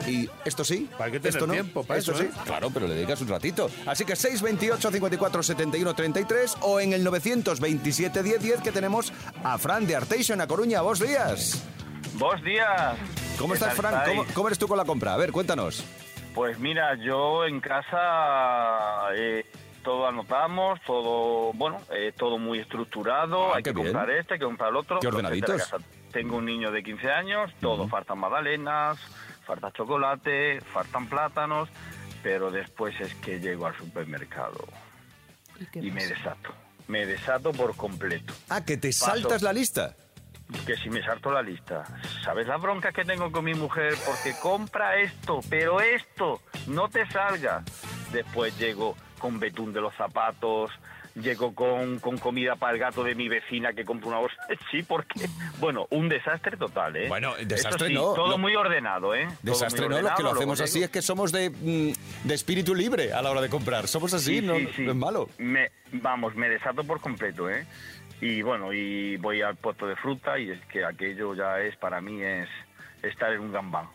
Y 0.08 0.28
esto 0.44 0.64
sí, 0.64 0.90
Hay 0.98 1.12
que 1.12 1.20
tener 1.20 1.36
esto 1.36 1.46
no. 1.46 1.54
tiempo 1.54 1.84
para 1.84 2.00
esto 2.00 2.14
eso, 2.14 2.22
sí. 2.22 2.30
¿eh? 2.30 2.32
Claro, 2.46 2.72
pero 2.74 2.88
le 2.88 2.96
dedicas 2.96 3.22
un 3.22 3.28
ratito. 3.28 3.70
Así 3.86 4.06
que 4.06 4.16
628 4.16 4.90
54 4.90 5.44
71 5.44 5.94
33 5.94 6.58
o 6.62 6.80
en 6.80 6.94
el 6.94 7.04
927 7.04 7.91
10 7.98 8.42
10 8.42 8.62
que 8.62 8.72
tenemos 8.72 9.12
a 9.44 9.58
Fran 9.58 9.86
de 9.88 9.96
Arteixo 9.96 10.34
en 10.34 10.42
A 10.42 10.48
Coruña. 10.48 10.82
Vos 10.82 11.00
días. 11.00 11.64
Buenos 12.14 12.44
días. 12.44 12.98
¿Cómo 13.38 13.54
¿Qué 13.54 13.60
estás, 13.60 13.74
Fran? 13.74 14.04
¿Cómo, 14.06 14.26
cómo 14.34 14.48
eres 14.48 14.60
tú 14.60 14.68
con 14.68 14.78
la 14.78 14.86
compra? 14.86 15.14
A 15.14 15.18
ver, 15.18 15.32
cuéntanos. 15.32 15.84
Pues 16.36 16.60
mira, 16.60 16.96
yo 16.96 17.46
en 17.46 17.60
casa 17.60 19.14
eh, 19.16 19.46
todo 19.84 20.08
anotamos, 20.08 20.80
todo, 20.86 21.52
bueno, 21.54 21.78
eh, 21.92 22.14
todo 22.18 22.38
muy 22.38 22.60
estructurado, 22.60 23.54
Ah, 23.54 23.58
hay 23.58 23.64
que 23.64 23.72
bien. 23.74 23.88
comprar 23.88 24.10
este, 24.12 24.34
hay 24.36 24.40
que 24.40 24.46
comprar 24.46 24.70
el 24.70 24.76
otro. 24.78 25.00
Qué 25.00 25.08
ordenaditos. 25.08 25.74
Tengo 26.12 26.38
un 26.38 26.46
niño 26.46 26.72
de 26.72 26.84
15 26.84 27.12
años, 27.12 27.52
todo, 27.60 27.88
faltan 27.88 28.20
magdalenas, 28.20 28.98
falta 29.46 29.72
chocolate, 29.72 30.62
faltan 30.62 31.08
plátanos, 31.08 31.70
pero 32.22 32.52
después 32.52 33.00
es 33.00 33.14
que 33.16 33.40
llego 33.40 33.66
al 33.66 33.76
supermercado 33.78 34.68
¿Y 35.76 35.88
y 35.88 35.92
me 35.92 36.06
desato. 36.06 36.54
Me 36.88 37.06
desato 37.06 37.52
por 37.52 37.76
completo. 37.76 38.34
Ah, 38.50 38.64
que 38.66 38.78
te 38.78 38.90
Paso. 38.90 39.06
saltas 39.06 39.42
la 39.42 39.54
lista. 39.54 39.96
que 40.66 40.76
si 40.76 40.90
me 40.90 41.02
salto 41.02 41.32
la 41.32 41.42
lista. 41.42 41.84
¿Sabes 42.24 42.46
la 42.48 42.58
bronca 42.58 42.92
que 42.92 43.06
tengo 43.06 43.32
con 43.32 43.46
mi 43.46 43.54
mujer? 43.54 43.94
Porque 44.06 44.34
compra 44.42 44.98
esto, 44.98 45.40
pero 45.50 45.80
esto, 45.80 46.42
no 46.68 46.90
te 46.90 47.10
salga. 47.10 47.64
Después 48.12 48.58
llego 48.60 48.98
con 49.18 49.40
betún 49.40 49.72
de 49.72 49.80
los 49.80 49.96
zapatos, 49.96 50.72
llego 51.16 51.54
con, 51.54 52.00
con 52.00 52.18
comida 52.18 52.56
para 52.56 52.74
el 52.74 52.80
gato 52.80 53.04
de 53.04 53.16
mi 53.16 53.28
vecina 53.28 53.74
que 53.74 53.84
compra 53.86 54.08
una 54.10 54.18
bolsa. 54.20 54.36
Sí, 54.72 54.84
porque, 54.84 55.28
bueno, 55.60 55.88
un 55.90 56.08
desastre 56.08 56.56
total, 56.58 56.96
¿eh? 56.96 57.08
Bueno, 57.10 57.34
desastre 57.46 57.88
sí, 57.90 57.94
no, 57.94 58.14
Todo 58.14 58.30
lo- 58.30 58.38
muy 58.38 58.56
ordenado, 58.56 59.14
¿eh? 59.14 59.28
Desastre, 59.42 59.90
¿no? 59.90 60.02
Los 60.02 60.12
que 60.14 60.24
lo 60.24 60.32
hacemos 60.32 60.62
así 60.62 60.82
es 60.84 60.90
que 60.90 61.02
somos 61.02 61.32
de, 61.32 61.50
mm, 61.50 62.28
de 62.28 62.34
espíritu 62.34 62.74
libre 62.74 63.12
a 63.14 63.22
la 63.22 63.32
hora 63.32 63.42
de 63.42 63.50
comprar. 63.50 63.88
Somos 63.88 64.14
así, 64.14 64.40
Sí, 64.40 64.46
no, 64.46 64.56
sí. 64.56 64.84
no 64.84 64.92
es 64.92 64.98
malo. 64.98 65.30
Me, 65.38 65.70
vamos, 65.92 66.36
me 66.36 66.48
desato 66.48 66.84
por 66.84 67.02
completo, 67.02 67.50
¿eh? 67.50 67.66
Y 68.22 68.42
bueno, 68.44 68.72
y 68.72 69.18
voy 69.18 69.42
al 69.42 69.56
puesto 69.56 69.88
de 69.88 69.96
fruta 69.96 70.38
y 70.40 70.52
es 70.52 70.60
que 70.68 70.86
aquello 70.86 71.34
ya 71.36 71.60
es, 71.60 71.76
para 71.78 72.00
mí, 72.02 72.22
es 72.22 72.48
estar 73.04 73.34
en 73.34 73.42
un 73.42 73.52
gambán. 73.52 73.88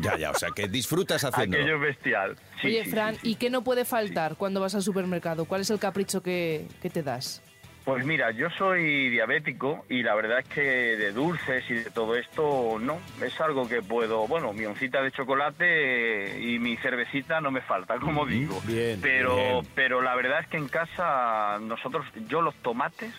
Ya, 0.00 0.16
ya, 0.16 0.30
o 0.30 0.34
sea, 0.34 0.50
que 0.50 0.68
disfrutas 0.68 1.24
haciéndolo. 1.24 1.62
Aquello 1.62 1.76
es 1.76 1.82
bestial. 1.82 2.36
Sí, 2.60 2.68
Oye, 2.68 2.84
sí, 2.84 2.90
Fran, 2.90 3.14
sí, 3.14 3.20
sí. 3.22 3.30
¿y 3.30 3.34
qué 3.36 3.50
no 3.50 3.62
puede 3.62 3.84
faltar 3.84 4.36
cuando 4.36 4.60
vas 4.60 4.74
al 4.74 4.82
supermercado? 4.82 5.44
¿Cuál 5.44 5.62
es 5.62 5.70
el 5.70 5.78
capricho 5.78 6.22
que, 6.22 6.66
que 6.80 6.90
te 6.90 7.02
das? 7.02 7.42
Pues 7.88 8.04
mira, 8.04 8.32
yo 8.32 8.50
soy 8.50 9.08
diabético 9.08 9.86
y 9.88 10.02
la 10.02 10.14
verdad 10.14 10.40
es 10.40 10.48
que 10.48 10.60
de 10.60 11.10
dulces 11.10 11.64
y 11.70 11.74
de 11.74 11.90
todo 11.90 12.16
esto 12.16 12.76
no. 12.78 12.98
Es 13.24 13.40
algo 13.40 13.66
que 13.66 13.80
puedo, 13.80 14.28
bueno, 14.28 14.52
mi 14.52 14.66
oncita 14.66 15.00
de 15.00 15.10
chocolate 15.10 16.38
y 16.38 16.58
mi 16.58 16.76
cervecita 16.76 17.40
no 17.40 17.50
me 17.50 17.62
falta, 17.62 17.98
como 17.98 18.26
digo. 18.26 18.60
bien, 18.66 19.00
pero, 19.00 19.36
bien. 19.62 19.72
pero 19.74 20.02
la 20.02 20.14
verdad 20.16 20.40
es 20.40 20.48
que 20.48 20.58
en 20.58 20.68
casa 20.68 21.58
nosotros, 21.62 22.04
yo 22.28 22.42
los 22.42 22.54
tomates, 22.56 23.14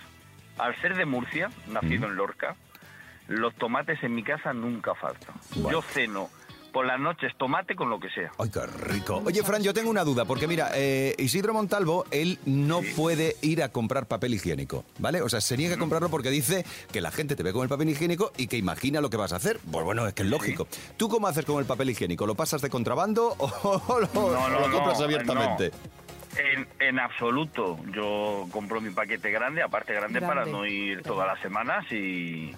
al 0.59 0.79
ser 0.81 0.95
de 0.95 1.05
Murcia, 1.05 1.49
nacido 1.67 2.05
en 2.05 2.15
Lorca, 2.15 2.55
los 3.27 3.55
tomates 3.55 4.03
en 4.03 4.13
mi 4.13 4.21
casa 4.21 4.53
nunca 4.53 4.93
faltan. 4.93 5.33
Yo 5.71 5.81
ceno 5.81 6.29
por 6.71 6.85
las 6.85 6.99
noches 6.99 7.33
tomate 7.37 7.75
con 7.75 7.89
lo 7.89 7.99
que 7.99 8.09
sea. 8.09 8.31
Ay, 8.37 8.49
qué 8.49 8.65
rico. 8.65 9.21
Oye, 9.25 9.43
Fran, 9.43 9.63
yo 9.63 9.73
tengo 9.73 9.89
una 9.89 10.03
duda, 10.03 10.25
porque 10.25 10.47
mira, 10.47 10.71
eh, 10.75 11.15
Isidro 11.17 11.53
Montalvo, 11.53 12.05
él 12.11 12.39
no 12.45 12.81
puede 12.95 13.35
ir 13.41 13.63
a 13.63 13.69
comprar 13.69 14.05
papel 14.07 14.33
higiénico, 14.33 14.85
¿vale? 14.99 15.21
O 15.21 15.29
sea, 15.29 15.41
se 15.41 15.57
niega 15.57 15.75
a 15.75 15.79
comprarlo 15.79 16.09
porque 16.09 16.29
dice 16.29 16.65
que 16.91 17.01
la 17.01 17.11
gente 17.11 17.35
te 17.35 17.43
ve 17.43 17.53
con 17.53 17.63
el 17.63 17.69
papel 17.69 17.89
higiénico 17.89 18.31
y 18.37 18.47
que 18.47 18.57
imagina 18.57 19.01
lo 19.01 19.09
que 19.09 19.17
vas 19.17 19.33
a 19.33 19.37
hacer. 19.37 19.59
Pues 19.71 19.83
bueno, 19.85 20.07
es 20.07 20.13
que 20.13 20.23
es 20.23 20.29
lógico. 20.29 20.67
¿Tú 20.97 21.09
cómo 21.09 21.27
haces 21.27 21.45
con 21.45 21.59
el 21.59 21.65
papel 21.65 21.89
higiénico? 21.89 22.25
¿Lo 22.25 22.35
pasas 22.35 22.61
de 22.61 22.69
contrabando 22.69 23.35
o 23.37 23.99
lo, 23.99 24.09
No, 24.13 24.31
no, 24.31 24.45
o 24.45 24.49
lo 24.49 24.67
no, 24.67 24.73
compras 24.73 25.01
abiertamente? 25.01 25.71
En, 26.37 26.67
en 26.79 26.99
absoluto. 26.99 27.79
Yo 27.93 28.47
compro 28.51 28.79
mi 28.81 28.91
paquete 28.91 29.31
grande, 29.31 29.61
aparte 29.61 29.93
grande, 29.93 30.21
para 30.21 30.45
no 30.45 30.65
ir 30.65 31.01
todas 31.01 31.27
las 31.27 31.39
semanas 31.41 31.91
y... 31.91 32.53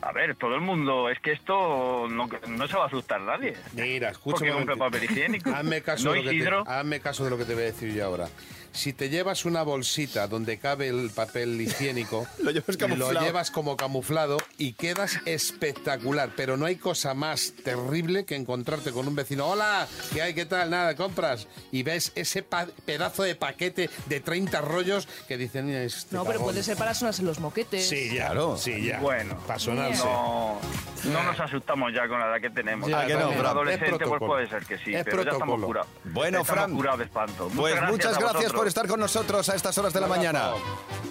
A 0.00 0.12
ver, 0.12 0.36
todo 0.36 0.54
el 0.54 0.60
mundo, 0.60 1.08
es 1.10 1.18
que 1.18 1.32
esto 1.32 2.06
no, 2.08 2.28
no 2.48 2.68
se 2.68 2.76
va 2.76 2.84
a 2.84 2.86
asustar 2.86 3.20
nadie. 3.20 3.54
Mira, 3.74 4.10
escucha 4.10 4.38
Porque 4.38 4.52
compra 4.52 4.76
papel 4.76 5.04
higiénico. 5.04 5.50
Hazme 5.50 5.82
caso, 5.82 6.04
¿No, 6.04 6.12
de 6.12 6.22
lo 6.22 6.30
que 6.30 6.38
te, 6.38 6.70
hazme 6.70 7.00
caso 7.00 7.24
de 7.24 7.30
lo 7.30 7.38
que 7.38 7.44
te 7.44 7.54
voy 7.54 7.64
a 7.64 7.66
decir 7.66 7.92
yo 7.92 8.04
ahora. 8.04 8.28
Si 8.72 8.92
te 8.92 9.08
llevas 9.10 9.44
una 9.44 9.62
bolsita 9.62 10.28
donde 10.28 10.58
cabe 10.58 10.88
el 10.88 11.10
papel 11.10 11.60
higiénico, 11.60 12.26
Lo 12.42 12.50
llevas 12.50 12.76
camuflado. 12.76 13.20
llevas 13.20 13.50
como 13.50 13.76
camuflado 13.76 14.36
y 14.56 14.72
quedas 14.74 15.18
espectacular. 15.26 16.30
Pero 16.36 16.56
no 16.56 16.66
hay 16.66 16.76
cosa 16.76 17.14
más 17.14 17.52
terrible 17.64 18.24
que 18.24 18.36
encontrarte 18.36 18.92
con 18.92 19.08
un 19.08 19.14
vecino. 19.16 19.46
Hola, 19.48 19.86
¿qué 20.12 20.22
hay? 20.22 20.34
¿Qué 20.34 20.44
tal? 20.46 20.70
Nada, 20.70 20.94
compras. 20.94 21.48
Y 21.72 21.82
ves 21.82 22.12
ese 22.14 22.42
pedazo 22.42 23.22
de 23.24 23.34
paquete 23.34 23.90
de 24.06 24.20
30 24.20 24.60
rollos 24.60 25.08
que 25.26 25.36
dicen... 25.36 25.66
"Mira, 25.66 25.82
este 25.82 26.14
No, 26.14 26.22
pero 26.24 26.34
cagón". 26.38 26.52
puede 26.52 26.62
ser 26.62 26.76
para 26.76 26.94
sonarse 26.94 27.22
los 27.22 27.40
moquetes. 27.40 27.88
Sí, 27.88 28.10
ya. 28.14 28.26
Claro. 28.26 28.56
Sí, 28.56 28.84
ya. 28.84 29.00
Bueno, 29.00 29.38
Para 29.46 29.58
sonarse. 29.58 30.04
No, 30.04 30.58
no 31.04 31.22
nos 31.24 31.40
asustamos 31.40 31.92
ya 31.92 32.06
con 32.06 32.20
la 32.20 32.26
edad 32.26 32.40
que 32.40 32.50
tenemos. 32.50 32.88
Ya, 32.88 33.06
que 33.06 33.14
no, 33.14 33.20
Cuando 33.20 33.34
Fran. 33.34 33.44
es 33.44 33.50
adolescente, 33.50 33.84
Es 33.86 33.90
pues 33.90 34.00
protocolo. 34.08 34.32
puede 34.32 34.48
ser 34.48 34.64
que 34.66 34.78
sí, 34.84 34.94
Es 34.94 35.04
pero 35.04 35.22
ya 35.24 35.30
estamos 35.32 35.58
protocolo. 35.60 35.66
curados. 35.66 35.88
Bueno, 36.04 36.44
Fran, 36.44 36.74
curados 36.74 36.98
de 37.00 37.04
espanto. 37.06 37.50
Pues 37.56 37.82
muchas 37.82 38.16
a 38.16 38.20
gracias 38.20 38.52
por 38.58 38.66
estar 38.66 38.88
con 38.88 38.98
nosotros 38.98 39.48
a 39.48 39.54
estas 39.54 39.78
horas 39.78 39.92
de 39.92 40.00
la 40.00 40.08
mañana. 40.08 40.50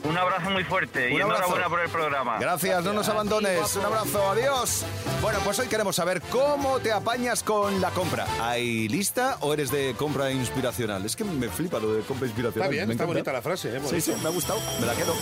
Un 0.04 0.18
abrazo 0.18 0.50
muy 0.50 0.66
fuerte 0.66 1.08
Un 1.14 1.18
y 1.18 1.22
abrazo. 1.22 1.44
enhorabuena 1.46 1.70
por 1.70 1.80
el 1.80 1.90
programa. 1.90 2.38
Gracias, 2.40 2.84
no 2.84 2.92
nos 2.92 3.08
abandones. 3.08 3.74
Un 3.78 3.86
abrazo, 3.86 4.30
adiós. 4.30 4.84
Bueno, 5.22 5.40
pues 5.46 5.58
hoy 5.60 5.68
queremos 5.68 5.96
saber 5.96 6.22
cómo 6.30 6.80
te 6.80 6.92
apañas 6.92 7.44
con 7.44 7.80
la 7.80 7.92
compra. 7.92 8.28
¿Hay 8.42 8.90
lista 8.90 9.38
o 9.40 9.54
eres 9.54 9.72
de 9.72 9.96
compra 9.98 10.30
inspiracional? 10.32 11.06
Es 11.06 11.16
que 11.16 11.24
me 11.24 11.48
flipa 11.48 11.80
lo 11.80 11.94
de 11.94 12.02
compra 12.02 12.28
inspiracional. 12.28 12.66
Está 12.68 12.72
bien, 12.72 12.88
me 12.88 12.94
está 12.94 13.04
encanta. 13.06 13.14
bonita 13.14 13.32
la 13.34 13.42
frase. 13.42 13.78
¿eh? 13.78 13.82
Sí, 13.90 14.02
sí, 14.02 14.14
me 14.22 14.28
ha 14.28 14.32
gustado. 14.32 14.60
Me 14.82 14.86
la 14.86 14.94
quedo. 14.94 15.14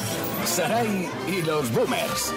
Saray 0.47 1.07
y 1.27 1.43
los 1.43 1.71
boomers. 1.71 2.33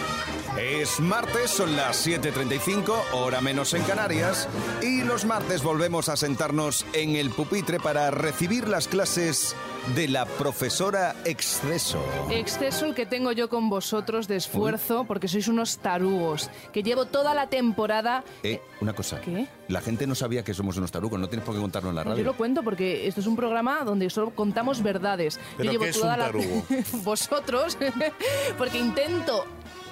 Es 0.59 0.99
martes, 0.99 1.51
son 1.51 1.77
las 1.77 2.05
7.35, 2.05 2.93
hora 3.13 3.41
menos 3.41 3.75
en 3.75 3.83
Canarias, 3.85 4.49
y 4.83 5.05
los 5.05 5.25
martes 5.25 5.63
volvemos 5.63 6.09
a 6.09 6.17
sentarnos 6.17 6.85
en 6.95 7.15
el 7.15 7.31
pupitre 7.31 7.79
para 7.79 8.11
recibir 8.11 8.67
las 8.67 8.89
clases 8.89 9.55
de 9.95 10.09
la 10.09 10.27
profesora 10.27 11.15
Exceso. 11.25 12.03
Exceso 12.31 12.87
el 12.87 12.95
que 12.95 13.07
tengo 13.07 13.33
yo 13.33 13.49
con 13.49 13.71
vosotros 13.71 14.29
de 14.29 14.37
esfuerzo, 14.37 15.05
porque 15.05 15.29
sois 15.29 15.49
unos 15.49 15.79
tarugos, 15.79 16.51
que 16.73 16.83
llevo 16.83 17.07
toda 17.07 17.35
la 17.35 17.49
temporada... 17.49 18.25
Eh, 18.43 18.61
una 18.81 18.93
cosa. 18.93 19.21
¿Qué? 19.21 19.47
La 19.69 19.81
gente 19.81 20.07
no 20.07 20.15
sabía 20.15 20.43
que 20.45 20.55
somos 20.55 20.77
unos 20.77 20.91
tarugos, 20.91 21.19
no 21.19 21.29
tienes 21.29 21.45
por 21.45 21.55
qué 21.55 21.61
contarlo 21.61 21.91
en 21.91 21.97
la 21.97 22.05
radio. 22.05 22.19
Yo 22.19 22.25
lo 22.25 22.37
cuento 22.37 22.63
porque 22.63 23.07
esto 23.07 23.21
es 23.21 23.27
un 23.27 23.37
programa 23.37 23.85
donde 23.85 24.11
solo 24.11 24.31
contamos 24.31 24.83
verdades. 24.83 25.39
¿Pero 25.57 25.65
yo 25.65 25.73
llevo 25.73 25.85
qué 25.85 25.91
es 25.91 26.01
toda 26.01 26.15
un 26.15 26.21
la 26.21 26.27
tarugo? 26.27 26.65
vosotros 27.05 27.79
porque 28.59 28.79
intento 28.79 29.45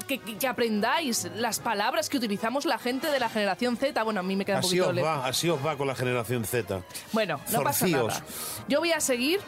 que, 0.07 0.47
aprendáis 0.47 1.29
las 1.37 1.59
palabras 1.59 2.09
que 2.09 2.17
utilizamos 2.17 2.65
la 2.65 2.79
gente 2.79 3.11
de 3.11 3.19
la 3.19 3.29
generación 3.29 3.77
Z. 3.77 4.03
Bueno, 4.03 4.21
a 4.21 4.23
mí 4.23 4.37
me 4.37 4.45
queda 4.45 4.57
un 4.57 4.61
Así 4.61 4.69
poquito 4.69 4.89
os 4.89 4.95
lejos. 4.95 5.11
va, 5.11 5.27
así 5.27 5.49
os 5.49 5.65
va 5.65 5.77
con 5.77 5.87
la 5.87 5.95
generación 5.95 6.45
Z. 6.45 6.81
Bueno, 7.13 7.41
no 7.51 7.63
pasa 7.63 7.87
nada. 7.89 8.23
Yo 8.69 8.81
voy 8.81 8.93
a 8.93 9.01
seguir 9.01 9.41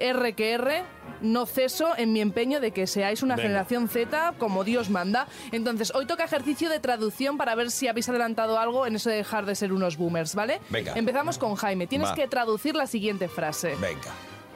R 0.00 0.32
que 0.34 0.52
R, 0.52 0.82
no 1.20 1.46
ceso 1.46 1.92
en 1.96 2.12
mi 2.12 2.20
empeño 2.20 2.60
de 2.60 2.70
que 2.72 2.86
seáis 2.86 3.22
una 3.22 3.36
Venga. 3.36 3.48
generación 3.48 3.88
Z 3.88 4.34
como 4.38 4.64
Dios 4.64 4.90
manda. 4.90 5.26
Entonces, 5.52 5.92
hoy 5.94 6.06
toca 6.06 6.24
ejercicio 6.24 6.68
de 6.70 6.80
traducción 6.80 7.36
para 7.36 7.54
ver 7.54 7.70
si 7.70 7.88
habéis 7.88 8.08
adelantado 8.08 8.58
algo 8.58 8.86
en 8.86 8.96
eso 8.96 9.10
de 9.10 9.16
dejar 9.16 9.46
de 9.46 9.54
ser 9.54 9.72
unos 9.72 9.96
boomers, 9.96 10.34
¿vale? 10.34 10.60
Venga. 10.70 10.94
Empezamos 10.96 11.38
con 11.38 11.54
Jaime. 11.54 11.86
Tienes 11.86 12.08
Va. 12.10 12.14
que 12.14 12.26
traducir 12.26 12.74
la 12.74 12.86
siguiente 12.86 13.28
frase. 13.28 13.76
Venga. 13.80 14.12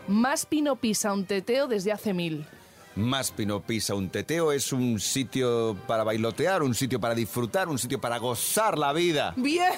Más 0.08 0.44
pino 0.46 0.76
pisa 0.76 1.12
un 1.12 1.24
teteo 1.24 1.66
desde 1.66 1.92
hace 1.92 2.12
mil. 2.12 2.46
Más 2.96 3.30
Pino 3.30 3.60
Pisa, 3.60 3.94
un 3.94 4.08
teteo 4.08 4.52
es 4.52 4.72
un 4.72 5.00
sitio 5.00 5.76
para 5.86 6.04
bailotear, 6.04 6.62
un 6.62 6.74
sitio 6.74 7.00
para 7.00 7.14
disfrutar, 7.14 7.68
un 7.68 7.78
sitio 7.78 8.00
para 8.00 8.18
gozar 8.18 8.78
la 8.78 8.92
vida. 8.92 9.34
Bien, 9.44 9.72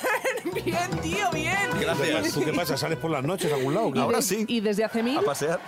bien, 0.65 0.91
tío, 1.03 1.31
bien. 1.33 1.57
Gracias. 1.81 2.33
¿Tú 2.33 2.45
qué 2.45 2.53
pasa? 2.53 2.77
¿Sales 2.77 2.99
por 2.99 3.11
las 3.11 3.25
noches 3.25 3.53
a 3.53 3.57
algún 3.57 3.75
lado? 3.75 3.93
Ahora 4.01 4.23
sí. 4.23 4.45
Y 4.49 4.61
desde 4.61 4.85
hace 4.85 5.03
mil, 5.03 5.19
¿A 5.19 5.23
pasear? 5.23 5.61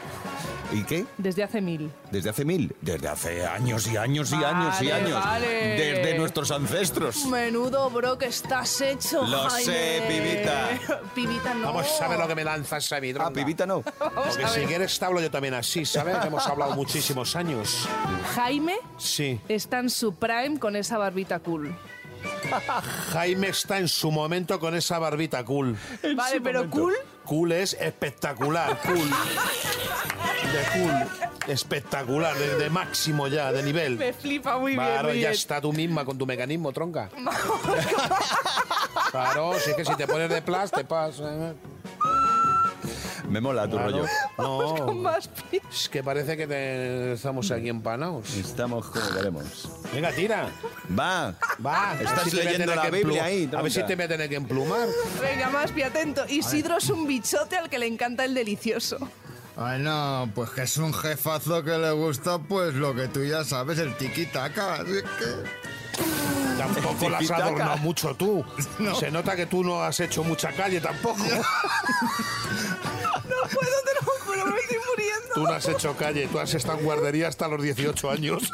¿Y 0.71 0.83
qué? 0.85 1.07
desde 1.17 1.43
hace 1.43 1.61
mil. 1.63 1.91
¿Desde 2.11 2.29
hace 2.31 2.45
mil? 2.45 2.75
Desde 2.83 3.09
hace 3.09 3.47
años 3.47 3.87
y 3.87 3.97
años 3.97 4.31
y 4.33 4.45
años 4.45 4.83
y 4.83 4.91
años. 4.91 5.15
vale. 5.25 5.47
Desde 5.49 6.19
nuestros 6.19 6.51
ancestros. 6.51 7.25
Menudo, 7.27 7.89
bro, 7.91 8.19
que 8.19 8.27
estás 8.27 8.81
hecho, 8.83 9.25
Lo 9.27 9.49
sé, 9.49 10.01
Jaime. 10.01 10.07
pibita. 10.09 11.01
pibita, 11.15 11.55
no. 11.55 11.67
Vamos 11.69 12.01
a 12.01 12.09
ver 12.09 12.19
lo 12.19 12.29
que 12.29 12.35
me 12.35 12.45
lanzas 12.45 12.93
a 12.93 13.01
mi 13.01 13.13
Ah, 13.19 13.31
pibita 13.33 13.65
no. 13.67 13.83
Vamos 13.99 14.13
Porque 14.29 14.45
a 14.45 14.49
si 14.49 14.61
quieres 14.67 14.99
te 14.99 15.05
hablo 15.05 15.21
yo 15.21 15.31
también 15.31 15.55
así, 15.55 15.85
¿sabes? 15.87 16.19
Que 16.19 16.27
hemos 16.27 16.47
hablado 16.47 16.75
muchísimos 16.75 17.35
años. 17.37 17.89
Jaime 18.35 18.77
Sí. 18.99 19.41
está 19.49 19.79
en 19.79 19.89
su 19.91 20.15
prime 20.17 20.59
con 20.59 20.77
esa 20.77 20.99
barbita 20.99 21.39
cool. 21.39 21.75
Jaime 23.13 23.49
está 23.49 23.79
en 23.79 23.89
su 23.89 24.11
momento 24.11 24.59
con 24.61 24.75
esa 24.75 24.99
barbita 24.99 25.45
cool. 25.45 25.77
Vale, 26.17 26.41
pero 26.41 26.69
cool. 26.69 26.95
Cool 27.25 27.53
es 27.53 27.75
espectacular, 27.75 28.81
cool. 28.87 29.09
De 30.43 30.81
cool. 30.81 30.93
Espectacular, 31.53 32.37
de, 32.37 32.57
de 32.57 32.71
máximo 32.71 33.27
ya, 33.29 33.51
de 33.53 33.63
nivel. 33.63 33.97
Me 33.97 34.13
flipa 34.13 34.59
muy 34.59 34.73
bien. 34.73 34.85
Claro, 34.85 35.15
ya 35.15 35.31
está 35.31 35.61
tú 35.61 35.73
misma 35.73 36.05
con 36.05 36.17
tu 36.19 36.27
mecanismo, 36.27 36.73
tronca. 36.73 37.09
claro, 39.11 39.55
si 39.59 39.71
es 39.71 39.77
que 39.77 39.85
si 39.85 39.95
te 39.97 40.07
pones 40.07 40.29
de 40.31 40.43
plas, 40.43 40.71
te 40.71 40.85
pasa. 40.85 41.25
¿eh? 41.25 41.55
Me 43.29 43.41
mola 43.43 43.65
tu 43.69 43.77
Claro. 43.77 43.91
rollo. 43.91 44.07
No, 44.39 44.93
Más 44.95 45.29
pi- 45.51 45.61
Es 45.71 45.89
que 45.91 46.03
parece 46.03 46.35
que 46.37 46.47
te- 46.47 47.13
estamos 47.13 47.51
aquí 47.51 47.69
empanados. 47.69 48.35
Estamos 48.37 48.87
como 48.87 49.11
queremos. 49.11 49.69
venga, 49.93 50.13
tira. 50.13 50.49
Va. 50.99 51.35
Va, 51.65 51.95
Estás 52.01 52.31
si 52.31 52.37
leyendo 52.37 52.75
la 52.75 52.89
Biblia 52.89 53.25
ahí, 53.25 53.51
A 53.55 53.61
ver 53.63 53.71
si 53.73 53.83
te 53.83 53.97
voy 53.97 54.05
a 54.05 54.09
tener 54.09 54.29
que 54.31 54.37
emplumar. 54.37 54.89
Venga, 55.21 55.51
más 55.51 55.71
pi 55.73 55.83
atento. 55.83 56.25
Isidro 56.29 56.79
es 56.79 56.89
un 56.89 57.07
bichote 57.07 57.57
al 57.57 57.69
que 57.69 57.79
le 57.79 57.87
encanta 57.87 58.25
el 58.25 58.33
delicioso. 58.35 58.97
Ay, 59.61 59.81
no, 59.81 60.31
pues 60.35 60.51
que 60.51 60.63
es 60.63 60.77
un 60.77 60.95
jefazo 60.95 61.65
que 61.65 61.77
le 61.79 61.91
gusta, 61.91 62.39
pues 62.39 62.75
lo 62.75 62.95
que 62.95 63.09
tú 63.09 63.25
ya 63.25 63.45
sabes, 63.45 63.79
el 63.79 63.97
tiki-taka. 63.97 64.75
así 64.75 64.93
que- 65.19 65.59
Tampoco 66.57 67.09
la 67.09 67.19
has 67.19 67.31
adornado 67.31 67.77
mucho 67.79 68.15
tú. 68.15 68.45
Se 69.01 69.11
nota 69.11 69.35
que 69.37 69.47
tú 69.47 69.63
no 69.65 69.83
has 69.83 69.99
hecho 70.01 70.23
mucha 70.25 70.53
calle 70.53 70.81
tampoco. 70.81 71.19
No 73.29 73.37
puedo, 73.55 73.71
te 73.85 73.95
lo 73.95 74.13
juro, 74.25 74.47
me 74.47 74.59
estoy 74.61 74.79
muriendo. 74.89 75.35
Tú 75.35 75.43
no 75.45 75.51
has 75.53 75.69
hecho 75.69 75.95
calle, 75.97 76.27
tú 76.29 76.39
has 76.39 76.55
estado 76.55 76.79
en 76.79 76.85
guardería 76.85 77.29
hasta 77.29 77.47
los 77.49 77.63
18 77.63 78.11
años. 78.11 78.43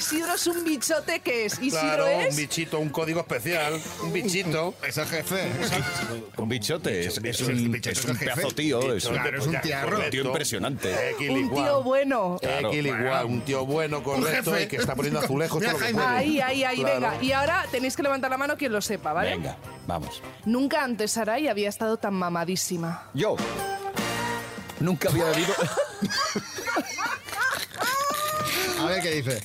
Isidro 0.00 0.32
es 0.34 0.46
un 0.46 0.64
bichote 0.64 1.20
que 1.20 1.44
es. 1.44 1.58
Isidro 1.60 1.80
Claro, 1.80 2.04
un 2.06 2.22
es. 2.22 2.34
bichito, 2.36 2.78
un 2.78 2.88
código 2.88 3.20
especial, 3.20 3.78
un 4.02 4.12
bichito. 4.14 4.74
Es 4.82 4.96
el 4.96 5.06
jefe. 5.06 5.52
Un 6.38 6.48
bichote. 6.48 7.06
Es, 7.06 7.18
un, 7.18 7.26
es 7.26 8.04
un 8.06 8.16
pedazo 8.16 8.48
tío. 8.52 8.94
Es 8.94 9.04
un, 9.04 9.12
Claro, 9.12 9.38
es 9.38 9.46
un 9.46 9.60
tiarro. 9.60 9.90
correcto. 9.90 10.10
tío 10.10 10.24
impresionante. 10.24 11.10
Equil 11.10 11.30
Un 11.32 11.50
tío 11.54 11.82
bueno. 11.82 12.38
Equil 12.40 12.86
igual, 12.86 13.26
un 13.26 13.40
tío 13.42 13.66
bueno, 13.66 14.02
correcto, 14.02 14.58
y 14.58 14.66
que 14.68 14.76
está 14.76 14.94
poniendo 14.94 15.20
azulejos 15.20 15.62
todo 15.62 15.72
lo 15.72 15.78
que 15.78 15.92
Mira, 15.92 16.04
puede. 16.04 16.16
Ahí, 16.16 16.40
ahí, 16.40 16.64
ahí, 16.64 16.80
Claro. 16.80 16.94
venga. 16.94 17.22
Y 17.22 17.32
ahora 17.32 17.66
tenéis 17.70 17.94
que 17.94 18.02
levantar 18.02 18.30
la 18.30 18.38
mano 18.38 18.56
quien 18.56 18.72
lo 18.72 18.80
sepa, 18.80 19.12
¿vale? 19.12 19.32
Venga, 19.36 19.56
vamos. 19.86 20.22
Nunca 20.46 20.82
antes 20.82 21.12
Sarai 21.12 21.46
había 21.48 21.68
estado 21.68 21.98
tan 21.98 22.14
mamadísima. 22.14 23.10
Yo 23.12 23.36
nunca 24.80 25.10
había 25.10 25.24
bebido. 25.26 25.52
A 28.80 28.86
ver 28.86 29.02
qué 29.02 29.10
dice. 29.16 29.42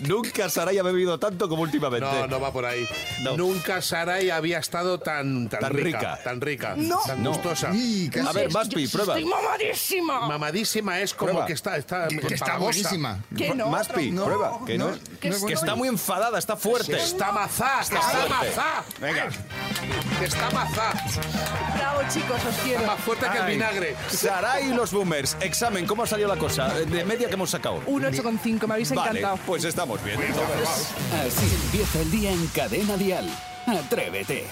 Nunca 0.00 0.48
Saray 0.48 0.78
ha 0.78 0.82
bebido 0.82 1.18
tanto 1.18 1.48
como 1.48 1.62
últimamente. 1.62 2.06
No, 2.06 2.26
no 2.26 2.40
va 2.40 2.52
por 2.52 2.64
ahí. 2.64 2.86
No. 3.22 3.36
Nunca 3.36 3.80
Saray 3.82 4.30
había 4.30 4.58
estado 4.58 4.98
tan, 4.98 5.48
tan, 5.48 5.60
Tan 5.60 5.72
rica, 5.72 5.98
rica. 5.98 6.18
Tan 6.24 6.40
rica. 6.40 6.74
No. 6.76 7.00
Tan 7.06 7.22
No. 7.22 7.30
gustosa. 7.32 7.68
A 7.70 8.32
ver, 8.32 8.50
Maspi, 8.52 8.88
prueba. 8.88 9.16
Estoy 9.18 9.30
mamadísima. 9.30 10.28
Mamadísima 10.28 11.00
es 11.00 11.14
como 11.14 11.30
Prueba. 11.32 11.46
que 11.46 11.52
está, 11.52 11.76
está, 11.76 12.08
que 12.08 12.16
está 12.16 12.32
empalagosa. 12.34 12.58
buenísima. 12.64 13.18
Que 13.36 13.54
no, 13.54 13.68
Maspi, 13.68 14.10
No, 14.10 14.24
prueba. 14.24 14.58
Que 14.66 14.78
no, 14.78 14.88
no, 14.88 14.94
es- 14.94 15.00
no 15.10 15.18
Que 15.20 15.28
es 15.28 15.44
que 15.44 15.52
está 15.54 15.74
muy 15.74 15.88
enfadada, 15.88 16.38
está 16.38 16.56
fuerte. 16.56 16.96
Está 16.96 17.32
mazá, 17.32 17.78
que 17.88 17.96
está 17.96 18.26
mazá. 18.28 18.84
Venga. 19.00 19.28
Que 20.18 20.24
está 20.26 20.50
mazá. 20.50 20.92
Bravo, 21.76 22.00
chicos, 22.12 22.40
os 22.44 22.54
quiero. 22.64 22.86
Más 22.86 23.00
fuerte 23.00 23.26
que 23.30 23.38
el 23.38 23.46
vinagre. 23.46 23.96
Saray 24.10 24.70
y 24.70 24.74
los 24.74 24.92
boomers. 24.92 25.36
Examen, 25.40 25.86
¿cómo 25.86 26.02
ha 26.02 26.06
salido 26.06 26.28
la 26.28 26.36
cosa? 26.36 26.68
De 26.68 27.04
media 27.04 27.28
que 27.28 27.34
hemos 27.34 27.50
sacado. 27.50 27.80
Un 27.86 28.02
8,5, 28.04 28.66
me 28.66 28.74
habéis 28.74 28.90
Vale, 28.94 29.18
encantado. 29.20 29.38
pues 29.46 29.64
estamos 29.84 30.02
bien. 30.04 30.20
entonces. 30.22 30.94
Así 31.12 31.54
empieza 31.64 32.00
el 32.00 32.10
día 32.10 32.32
en 32.32 32.46
Cadena 32.48 32.96
Dial. 32.96 33.28
Atrévete. 33.66 34.46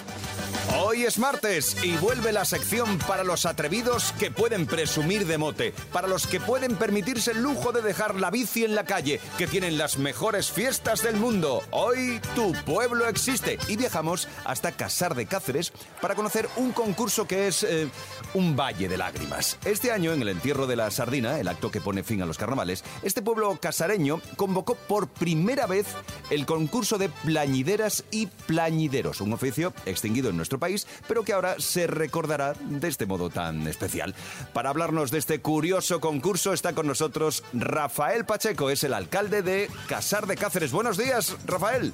Hoy 0.80 1.04
es 1.04 1.18
martes 1.18 1.76
y 1.84 1.96
vuelve 1.98 2.32
la 2.32 2.46
sección 2.46 2.98
para 3.06 3.24
los 3.24 3.44
atrevidos 3.44 4.12
que 4.18 4.30
pueden 4.30 4.66
presumir 4.66 5.26
de 5.26 5.36
mote, 5.36 5.74
para 5.92 6.08
los 6.08 6.26
que 6.26 6.40
pueden 6.40 6.76
permitirse 6.76 7.32
el 7.32 7.42
lujo 7.42 7.72
de 7.72 7.82
dejar 7.82 8.14
la 8.14 8.30
bici 8.30 8.64
en 8.64 8.74
la 8.74 8.84
calle, 8.84 9.20
que 9.36 9.46
tienen 9.46 9.76
las 9.76 9.98
mejores 9.98 10.50
fiestas 10.50 11.02
del 11.02 11.16
mundo. 11.16 11.62
Hoy 11.72 12.20
tu 12.34 12.52
pueblo 12.64 13.06
existe 13.06 13.58
y 13.68 13.76
viajamos 13.76 14.28
hasta 14.44 14.72
Casar 14.72 15.14
de 15.14 15.26
Cáceres 15.26 15.74
para 16.00 16.14
conocer 16.14 16.48
un 16.56 16.72
concurso 16.72 17.26
que 17.26 17.48
es 17.48 17.64
eh, 17.64 17.88
un 18.32 18.56
valle 18.56 18.88
de 18.88 18.96
lágrimas. 18.96 19.58
Este 19.66 19.92
año, 19.92 20.14
en 20.14 20.22
el 20.22 20.28
entierro 20.28 20.66
de 20.66 20.76
la 20.76 20.90
sardina, 20.90 21.38
el 21.38 21.48
acto 21.48 21.70
que 21.70 21.82
pone 21.82 22.02
fin 22.02 22.22
a 22.22 22.26
los 22.26 22.38
carnavales, 22.38 22.82
este 23.02 23.20
pueblo 23.20 23.58
casareño 23.60 24.22
convocó 24.36 24.74
por 24.74 25.08
primera 25.08 25.66
vez 25.66 25.86
el 26.30 26.46
concurso 26.46 26.96
de 26.96 27.10
plañideras 27.10 28.04
y 28.10 28.26
plañideros, 28.26 29.20
un 29.20 29.34
oficio 29.34 29.74
extinguido 29.84 30.30
en 30.30 30.36
nuestro 30.38 30.58
país, 30.58 30.61
pero 31.08 31.22
que 31.24 31.32
ahora 31.32 31.56
se 31.58 31.86
recordará 31.86 32.54
de 32.54 32.88
este 32.88 33.06
modo 33.06 33.30
tan 33.30 33.66
especial. 33.66 34.14
Para 34.52 34.70
hablarnos 34.70 35.10
de 35.10 35.18
este 35.18 35.40
curioso 35.40 36.00
concurso 36.00 36.52
está 36.52 36.74
con 36.74 36.86
nosotros 36.86 37.42
Rafael 37.52 38.24
Pacheco, 38.24 38.70
es 38.70 38.84
el 38.84 38.94
alcalde 38.94 39.42
de 39.42 39.68
Casar 39.88 40.26
de 40.26 40.36
Cáceres. 40.36 40.72
Buenos 40.72 40.96
días, 40.96 41.36
Rafael. 41.46 41.92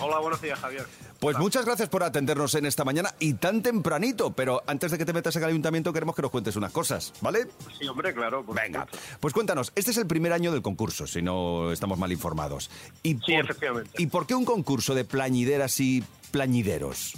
Hola, 0.00 0.18
buenos 0.20 0.40
días, 0.40 0.58
Javier. 0.58 0.86
Pues 1.18 1.36
muchas 1.36 1.64
gracias 1.64 1.88
por 1.88 2.04
atendernos 2.04 2.54
en 2.54 2.64
esta 2.64 2.84
mañana 2.84 3.12
y 3.18 3.34
tan 3.34 3.60
tempranito, 3.60 4.30
pero 4.30 4.62
antes 4.68 4.92
de 4.92 4.98
que 4.98 5.04
te 5.04 5.12
metas 5.12 5.34
en 5.34 5.42
el 5.42 5.48
ayuntamiento 5.48 5.92
queremos 5.92 6.14
que 6.14 6.22
nos 6.22 6.30
cuentes 6.30 6.54
unas 6.54 6.70
cosas, 6.70 7.12
¿vale? 7.20 7.48
Sí, 7.76 7.88
hombre, 7.88 8.14
claro. 8.14 8.44
por 8.44 8.54
Venga, 8.54 8.82
supuesto. 8.86 9.16
pues 9.18 9.34
cuéntanos, 9.34 9.72
este 9.74 9.90
es 9.90 9.96
el 9.96 10.06
primer 10.06 10.32
año 10.32 10.52
del 10.52 10.62
concurso, 10.62 11.08
si 11.08 11.20
no 11.20 11.72
estamos 11.72 11.98
mal 11.98 12.12
informados. 12.12 12.70
¿Y 13.02 13.14
Sí, 13.14 13.34
efectivamente. 13.34 13.90
¿Y 13.98 14.06
por 14.06 14.28
qué 14.28 14.36
un 14.36 14.44
concurso 14.44 14.94
de 14.94 15.04
plañideras 15.04 15.80
y 15.80 16.04
plañideros? 16.30 17.14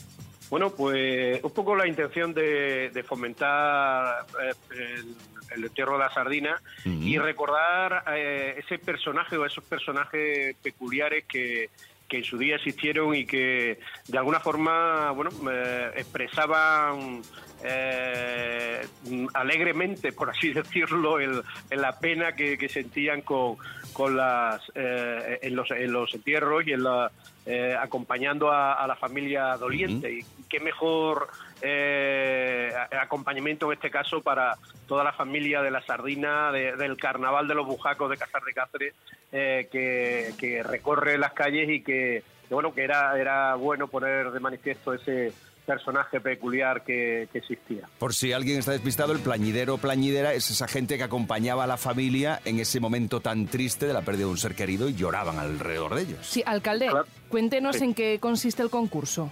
Bueno, 0.51 0.71
pues 0.71 1.43
un 1.43 1.53
poco 1.53 1.77
la 1.77 1.87
intención 1.87 2.35
de, 2.35 2.91
de 2.91 3.03
fomentar 3.05 4.27
eh, 4.43 4.53
el, 4.71 5.17
el 5.51 5.65
entierro 5.65 5.95
de 5.95 5.99
la 5.99 6.13
sardina 6.13 6.61
y 6.85 7.19
recordar 7.19 8.05
eh, 8.15 8.57
ese 8.59 8.79
personaje 8.79 9.37
o 9.37 9.45
esos 9.45 9.65
personajes 9.65 10.57
peculiares 10.63 11.25
que, 11.27 11.71
que 12.09 12.19
en 12.19 12.25
su 12.25 12.39
día 12.39 12.57
existieron 12.57 13.15
y 13.15 13.25
que 13.25 13.79
de 14.09 14.19
alguna 14.19 14.41
forma, 14.41 15.11
bueno, 15.13 15.31
eh, 15.51 15.91
expresaban 15.97 17.23
eh, 17.65 18.87
alegremente, 19.35 20.13
por 20.13 20.31
así 20.31 20.53
decirlo, 20.53 21.21
el, 21.21 21.43
la 21.71 21.99
pena 21.99 22.33
que, 22.33 22.57
que 22.57 22.69
sentían 22.69 23.23
con, 23.23 23.57
con 23.93 24.17
las 24.17 24.61
eh, 24.75 25.39
en, 25.43 25.57
los, 25.57 25.71
en 25.71 25.93
los 25.93 26.13
entierros 26.15 26.67
y 26.67 26.73
en 26.73 26.83
la, 26.85 27.11
eh, 27.47 27.77
acompañando 27.79 28.51
a, 28.51 28.75
a 28.75 28.87
la 28.87 28.97
familia 28.97 29.57
doliente. 29.57 30.11
Y 30.13 30.25
qué 30.49 30.61
mejor 30.61 31.29
eh, 31.63 32.73
acompañamiento 33.01 33.67
en 33.67 33.73
este 33.79 33.91
caso 33.91 34.21
para 34.23 34.57
toda 34.87 35.05
la 35.05 35.13
familia 35.13 35.63
de 35.63 35.71
la 35.71 35.83
sardina, 35.83 36.51
de- 36.53 36.77
del 36.77 36.97
carnaval 36.97 37.47
de 37.49 37.55
los 37.55 37.67
bujacos 37.67 38.11
de 38.11 38.17
Casar 38.17 38.43
de 38.43 38.53
Cáceres, 38.53 38.95
eh, 39.33 39.69
que, 39.71 40.33
que 40.39 40.63
recorre 40.63 41.17
las 41.19 41.33
calles 41.33 41.69
y 41.69 41.83
que, 41.83 42.23
que, 42.49 42.55
bueno 42.55 42.75
que 42.75 42.83
era, 42.83 43.19
era 43.19 43.55
bueno 43.55 43.87
poner 43.89 44.31
de 44.33 44.41
manifiesto 44.41 44.93
ese 44.95 45.33
personaje 45.75 46.21
peculiar 46.21 46.83
que, 46.83 47.29
que 47.33 47.39
existía. 47.39 47.89
Por 47.99 48.13
si 48.13 48.33
alguien 48.33 48.59
está 48.59 48.73
despistado, 48.73 49.13
el 49.13 49.21
plañidero 49.21 49.75
o 49.75 49.79
plañidera 49.79 50.35
es 50.35 50.51
esa 50.51 50.67
gente 50.67 50.97
que 50.97 51.05
acompañaba 51.05 51.65
a 51.65 51.67
la 51.67 51.77
familia 51.77 52.41
en 52.45 52.59
ese 52.59 52.81
momento 52.81 53.21
tan 53.21 53.47
triste 53.47 53.87
de 53.87 53.93
la 53.93 54.03
pérdida 54.03 54.25
de 54.27 54.31
un 54.33 54.37
ser 54.39 54.55
querido 54.57 54.89
y 54.89 54.95
lloraban 54.95 55.39
alrededor 55.39 55.95
de 55.95 56.03
ellos. 56.03 56.27
Sí, 56.27 56.43
alcalde, 56.45 56.89
Claro. 56.89 57.07
cuéntenos 57.29 57.77
Sí. 57.77 57.85
en 57.85 57.95
qué 57.95 58.19
consiste 58.21 58.63
el 58.63 58.71
concurso. 58.71 59.31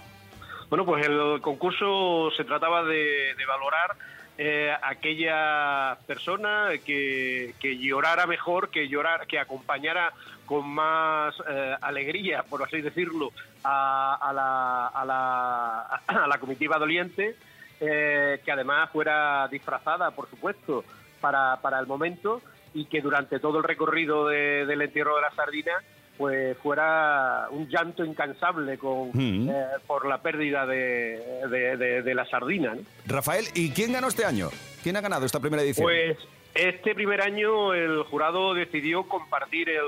Bueno, 0.69 0.85
pues 0.85 1.05
el 1.05 1.41
concurso 1.41 2.29
se 2.37 2.43
trataba 2.45 2.83
de, 2.83 3.33
de 3.37 3.45
valorar 3.45 3.95
eh, 4.37 4.71
aquella 4.81 5.97
persona 6.07 6.69
que, 6.85 7.53
que 7.59 7.77
llorara 7.77 8.25
mejor, 8.27 8.69
que 8.69 8.87
llorar, 8.87 9.27
que 9.27 9.37
acompañara 9.39 10.13
con 10.49 10.67
más 10.67 11.35
eh, 11.47 11.75
alegría, 11.79 12.41
por 12.41 12.63
así 12.63 12.81
decirlo, 12.81 13.29
a, 13.63 14.15
a 14.19 14.33
la, 14.33 14.87
a, 14.87 15.05
la, 15.05 15.81
a 16.07 16.27
la 16.27 16.37
comitiva 16.39 16.79
doliente, 16.79 17.35
eh, 17.79 18.41
que 18.43 18.51
además 18.51 18.89
fuera 18.91 19.47
disfrazada, 19.49 20.09
por 20.09 20.27
supuesto, 20.27 20.83
para, 21.21 21.57
para 21.61 21.79
el 21.79 21.85
momento 21.85 22.41
y 22.73 22.85
que 22.85 22.99
durante 23.01 23.39
todo 23.39 23.59
el 23.59 23.63
recorrido 23.63 24.27
de- 24.27 24.65
del 24.65 24.81
entierro 24.81 25.15
de 25.17 25.21
la 25.21 25.31
sardina 25.35 25.73
pues 26.17 26.57
fuera 26.57 27.47
un 27.51 27.69
llanto 27.69 28.03
incansable 28.03 28.77
con, 28.77 29.11
Mm. 29.13 29.49
eh, 29.49 29.65
por 29.87 30.05
la 30.05 30.17
pérdida 30.17 30.65
de, 30.65 31.45
de- 31.49 31.77
de- 31.77 32.01
de 32.01 32.13
la 32.15 32.25
sardina. 32.25 32.73
¿no? 32.75 32.81
Rafael, 33.05 33.45
¿y 33.53 33.69
quién 33.71 33.93
ganó 33.93 34.07
este 34.09 34.25
año? 34.25 34.49
¿Quién 34.83 34.97
ha 34.97 35.01
ganado 35.01 35.25
esta 35.25 35.39
primera 35.39 35.61
edición? 35.63 35.85
Pues 35.85 36.17
este 36.55 36.93
primer 36.95 37.21
año 37.21 37.73
el 37.73 38.03
jurado 38.03 38.53
decidió 38.53 39.03
compartir 39.03 39.69
el, 39.69 39.85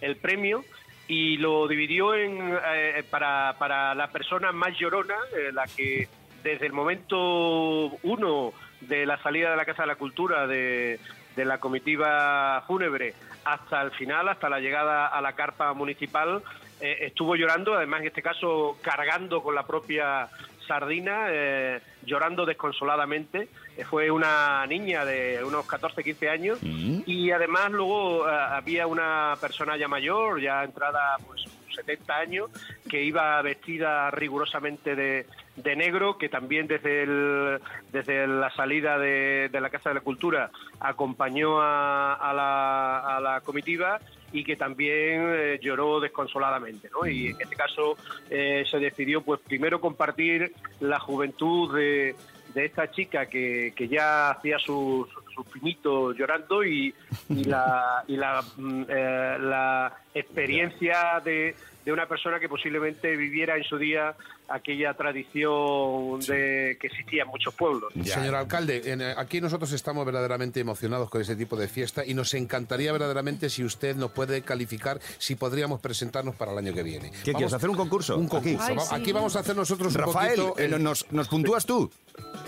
el 0.00 0.16
premio 0.16 0.64
y 1.08 1.38
lo 1.38 1.66
dividió 1.66 2.14
en, 2.14 2.56
eh, 2.72 3.02
para, 3.10 3.56
para 3.58 3.94
la 3.94 4.08
persona 4.08 4.52
más 4.52 4.78
llorona, 4.78 5.16
eh, 5.36 5.50
la 5.52 5.66
que 5.66 6.08
desde 6.42 6.66
el 6.66 6.72
momento 6.72 7.88
uno 8.02 8.52
de 8.80 9.06
la 9.06 9.20
salida 9.22 9.50
de 9.50 9.56
la 9.56 9.64
Casa 9.64 9.82
de 9.82 9.88
la 9.88 9.96
Cultura 9.96 10.46
de, 10.46 11.00
de 11.36 11.44
la 11.44 11.58
comitiva 11.58 12.62
fúnebre 12.66 13.14
hasta 13.44 13.82
el 13.82 13.90
final, 13.92 14.28
hasta 14.28 14.48
la 14.48 14.60
llegada 14.60 15.08
a 15.08 15.20
la 15.20 15.32
carpa 15.32 15.72
municipal, 15.74 16.42
eh, 16.80 16.98
estuvo 17.06 17.36
llorando, 17.36 17.74
además 17.74 18.00
en 18.00 18.06
este 18.08 18.22
caso 18.22 18.78
cargando 18.82 19.42
con 19.42 19.54
la 19.54 19.66
propia 19.66 20.28
sardina, 20.70 21.26
eh, 21.30 21.80
llorando 22.06 22.46
desconsoladamente. 22.46 23.48
Eh, 23.76 23.84
fue 23.84 24.08
una 24.12 24.64
niña 24.68 25.04
de 25.04 25.42
unos 25.42 25.66
14, 25.66 26.04
15 26.04 26.30
años 26.30 26.58
Mm. 26.62 27.00
y 27.06 27.32
además 27.32 27.72
luego 27.72 28.28
eh, 28.28 28.30
había 28.32 28.86
una 28.86 29.34
persona 29.40 29.76
ya 29.76 29.88
mayor, 29.88 30.40
ya 30.40 30.62
entrada 30.62 31.16
pues 31.26 31.42
70 31.74 32.16
años, 32.16 32.50
que 32.88 33.02
iba 33.02 33.42
vestida 33.42 34.10
rigurosamente 34.12 34.94
de, 34.94 35.26
de 35.56 35.76
negro, 35.76 36.18
que 36.18 36.28
también 36.28 36.66
desde, 36.68 37.02
el, 37.02 37.60
desde 37.90 38.26
la 38.28 38.50
salida 38.50 38.96
de, 38.98 39.48
de 39.50 39.60
la 39.60 39.70
Casa 39.70 39.90
de 39.90 39.94
la 39.96 40.00
Cultura 40.02 40.50
acompañó 40.78 41.60
a, 41.60 42.14
a 42.14 42.32
la, 42.32 43.16
a 43.16 43.20
la 43.20 43.40
comitiva 43.40 43.98
y 44.32 44.44
que 44.44 44.56
también 44.56 45.22
eh, 45.28 45.58
lloró 45.62 46.00
desconsoladamente. 46.00 46.88
¿no? 46.90 47.06
Y 47.08 47.28
en 47.28 47.40
este 47.40 47.56
caso 47.56 47.96
eh, 48.28 48.64
se 48.70 48.78
decidió 48.78 49.22
pues 49.22 49.40
primero 49.40 49.80
compartir 49.80 50.52
la 50.80 50.98
juventud 50.98 51.74
de, 51.74 52.14
de 52.54 52.64
esta 52.64 52.90
chica 52.90 53.26
que, 53.26 53.72
que 53.74 53.88
ya 53.88 54.30
hacía 54.30 54.58
sus, 54.58 55.08
sus 55.34 55.46
pinitos 55.46 56.16
llorando 56.16 56.64
y, 56.64 56.94
y 57.28 57.44
la, 57.44 58.04
y 58.06 58.16
la, 58.16 58.42
mm, 58.56 58.82
eh, 58.88 59.36
la 59.40 59.92
experiencia 60.14 61.20
de, 61.24 61.54
de 61.84 61.92
una 61.92 62.06
persona 62.06 62.38
que 62.38 62.48
posiblemente 62.48 63.16
viviera 63.16 63.56
en 63.56 63.64
su 63.64 63.78
día 63.78 64.14
aquella 64.48 64.94
tradición 64.94 66.20
de 66.20 66.76
que 66.80 66.86
existía 66.88 67.22
en 67.22 67.28
muchos 67.28 67.54
pueblos. 67.54 67.92
Señor 68.04 68.34
alcalde, 68.34 68.82
en, 68.92 69.00
eh, 69.00 69.14
aquí 69.16 69.40
nosotros 69.40 69.72
estamos 69.72 70.04
verdaderamente 70.04 70.60
emocionados 70.60 71.08
con 71.08 71.20
ese 71.20 71.36
tipo 71.36 71.56
de 71.56 71.68
fiesta 71.68 72.04
y 72.04 72.14
nos 72.14 72.34
encantaría 72.34 72.92
verdaderamente 72.92 73.48
si 73.48 73.64
usted 73.64 73.96
nos 73.96 74.10
puede 74.12 74.42
calificar 74.42 75.00
si 75.18 75.36
podríamos 75.36 75.80
presentarnos 75.80 76.34
para 76.36 76.52
el 76.52 76.58
año 76.58 76.74
que 76.74 76.82
viene. 76.82 77.10
¿Qué 77.24 77.32
quieres, 77.32 77.52
hacer 77.52 77.70
un 77.70 77.76
concurso? 77.76 78.16
Un 78.16 78.26
Aquí. 78.26 78.30
concurso. 78.30 78.62
Ay, 78.68 78.76
Va- 78.76 78.84
sí. 78.84 78.94
Aquí 78.94 79.12
vamos 79.12 79.36
a 79.36 79.40
hacer 79.40 79.56
nosotros 79.56 79.94
un 79.94 80.00
Rafael, 80.00 80.40
poquito... 80.40 80.58
eh, 80.76 80.78
nos, 80.78 81.10
nos 81.12 81.28
puntúas 81.28 81.64
tú. 81.64 81.90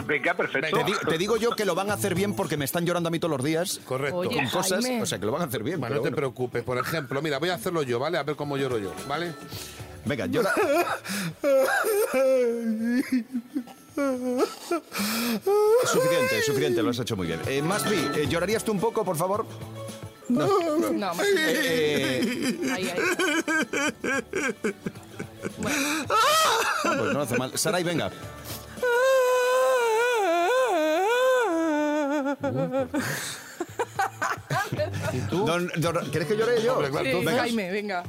Venga, 0.07 0.35
perfecto. 0.35 0.76
Te, 0.78 0.85
di- 0.85 0.98
te 1.09 1.18
digo 1.18 1.37
yo 1.37 1.50
que 1.55 1.64
lo 1.64 1.74
van 1.74 1.90
a 1.90 1.94
hacer 1.94 2.14
bien 2.14 2.35
porque 2.35 2.57
me 2.57 2.64
están 2.64 2.85
llorando 2.85 3.09
a 3.09 3.11
mí 3.11 3.18
todos 3.18 3.37
los 3.37 3.44
días 3.44 3.81
Correcto. 3.85 4.18
Oye, 4.18 4.35
con 4.37 4.48
cosas, 4.48 4.85
Jaime. 4.85 5.02
o 5.02 5.07
sea 5.07 5.18
que 5.18 5.26
lo 5.26 5.33
van 5.33 5.42
a 5.42 5.44
hacer 5.46 5.62
bien. 5.62 5.78
Bueno, 5.81 5.96
no 5.96 6.00
te 6.02 6.09
bueno. 6.09 6.16
preocupes. 6.16 6.62
Por 6.64 6.78
ejemplo, 6.78 7.22
mira, 7.22 7.38
voy 7.38 7.50
a 7.50 7.55
hacerlo 7.55 7.83
yo, 7.83 7.98
¿vale? 7.98 8.18
A 8.18 8.22
ver 8.24 8.35
cómo 8.37 8.57
lloro 8.57 8.78
yo, 8.78 8.92
¿vale? 9.09 9.33
Venga, 10.05 10.26
llora. 10.26 10.52
suficiente, 15.87 16.42
suficiente, 16.42 16.83
lo 16.83 16.90
has 16.90 16.98
hecho 16.98 17.16
muy 17.16 17.26
bien. 17.26 17.40
Eh, 17.46 17.62
Maspi, 17.62 17.94
eh, 18.16 18.26
¿llorarías 18.28 18.64
tú 18.64 18.72
un 18.72 18.81
poco, 18.81 19.05
por 19.05 19.16
favor? 19.16 19.46
No, 20.28 20.46
más 20.46 20.48
o 20.50 20.92
menos. 20.92 21.16
Eh, 21.37 22.59
Ahí, 22.72 22.88
ahí. 22.88 23.00
Bueno, 25.59 26.07
pues 26.98 27.12
no 27.12 27.20
hace 27.20 27.37
mal. 27.37 27.59
Saray, 27.59 27.83
venga. 27.85 28.11
¿Y 35.12 35.18
tú? 35.31 35.44
Don- 35.46 35.70
don- 35.76 36.11
¿Quieres 36.11 36.28
que 36.28 36.37
llore 36.37 36.61
yo? 36.62 36.74
Hombre, 36.74 36.90
claro, 36.90 37.20
sí. 37.20 37.26
Jaime, 37.26 37.70
venga. 37.70 38.02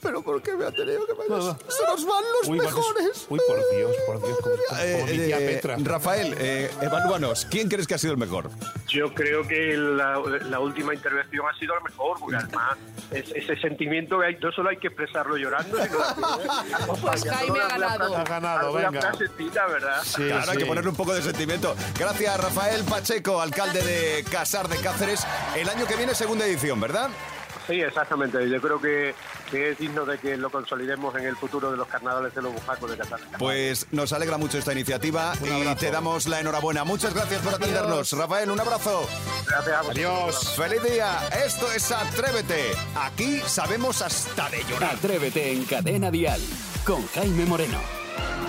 Pero 0.00 0.22
¿por 0.22 0.42
qué 0.42 0.52
me 0.54 0.64
ha 0.66 0.70
tenido 0.72 1.06
que 1.06 1.12
meter? 1.14 1.42
Se 1.68 1.84
nos 1.86 2.06
van 2.06 2.24
los 2.40 2.48
Uy, 2.48 2.58
que- 2.58 2.64
mejores. 2.66 3.26
uy, 3.28 3.40
por 3.46 3.56
Dios, 3.76 3.96
por 4.06 4.18
Dios, 4.24 4.38
como, 4.40 4.56
como- 4.56 4.78
Eh, 4.80 5.04
mi 5.10 5.18
tía 5.18 5.38
eh, 5.40 5.46
Petra. 5.54 5.76
Rafael, 5.82 6.34
eh, 6.38 6.70
evalúanos. 6.80 7.46
¿Quién 7.50 7.68
crees 7.68 7.86
que 7.86 7.94
ha 7.94 7.98
sido 7.98 8.12
el 8.12 8.18
mejor? 8.18 8.50
Yo 8.88 9.12
creo 9.14 9.46
que 9.46 9.76
la, 9.76 10.20
la 10.48 10.58
última 10.60 10.94
intervención 10.94 11.44
ha 11.52 11.58
sido 11.58 11.74
la 11.74 11.80
mejor, 11.80 12.18
porque 12.20 12.36
además 12.36 12.78
es- 13.10 13.30
ese 13.34 13.56
sentimiento 13.60 14.18
que 14.20 14.26
hay, 14.26 14.36
no 14.36 14.50
solo 14.52 14.70
hay 14.70 14.76
que 14.78 14.88
expresarlo 14.88 15.36
llorando, 15.36 15.76
sino 15.84 15.98
Pues 17.02 17.24
Jaime 17.24 17.60
ha 17.60 17.68
ganado. 17.68 18.16
Ha 18.16 18.24
ganado, 18.24 18.72
Una 18.72 18.90
venga. 18.90 19.00
frasecita, 19.00 19.66
¿verdad? 19.66 20.02
Sí, 20.04 20.22
Claro, 20.26 20.50
hay 20.50 20.56
sí. 20.56 20.58
que 20.58 20.66
ponerle 20.66 20.90
un 20.90 20.96
poco 20.96 21.14
de 21.14 21.22
sentimiento. 21.22 21.74
Gracias, 21.98 22.40
Rafael 22.40 22.84
Pacheco, 22.84 23.40
alcalde 23.40 23.82
de 23.82 24.24
Casar 24.30 24.68
de 24.68 24.76
Cáceres. 24.78 25.26
El 25.56 25.68
año 25.68 25.86
que 25.86 25.96
viene, 25.96 26.14
segunda 26.14 26.46
edición, 26.46 26.80
¿verdad? 26.80 27.10
Sí, 27.66 27.80
exactamente. 27.80 28.48
Yo 28.48 28.60
creo 28.60 28.80
que, 28.80 29.14
que 29.50 29.70
es 29.70 29.78
digno 29.78 30.04
de 30.04 30.18
que 30.18 30.36
lo 30.36 30.50
consolidemos 30.50 31.14
en 31.16 31.26
el 31.26 31.36
futuro 31.36 31.70
de 31.70 31.76
los 31.76 31.86
carnavales 31.86 32.34
de 32.34 32.42
los 32.42 32.52
bujacos 32.52 32.90
de 32.90 32.96
Qatar. 32.96 33.20
Pues 33.38 33.86
nos 33.92 34.12
alegra 34.12 34.38
mucho 34.38 34.58
esta 34.58 34.72
iniciativa 34.72 35.34
y 35.42 35.74
te 35.76 35.90
damos 35.90 36.26
la 36.26 36.40
enhorabuena. 36.40 36.84
Muchas 36.84 37.14
gracias 37.14 37.40
por 37.42 37.54
atendernos. 37.54 38.12
Rafael, 38.12 38.50
un 38.50 38.60
abrazo. 38.60 39.08
Gracias 39.46 39.74
a 39.74 39.82
vosotros. 39.82 39.96
Adiós. 39.96 40.54
Feliz 40.56 40.82
día. 40.82 41.28
Esto 41.44 41.70
es 41.72 41.92
Atrévete. 41.92 42.72
Aquí 42.96 43.40
sabemos 43.46 44.02
hasta 44.02 44.48
de 44.50 44.64
llorar. 44.64 44.94
Atrévete 44.96 45.52
en 45.52 45.64
Cadena 45.64 46.10
Dial 46.10 46.40
con 46.84 47.06
Jaime 47.08 47.44
Moreno. 47.46 48.01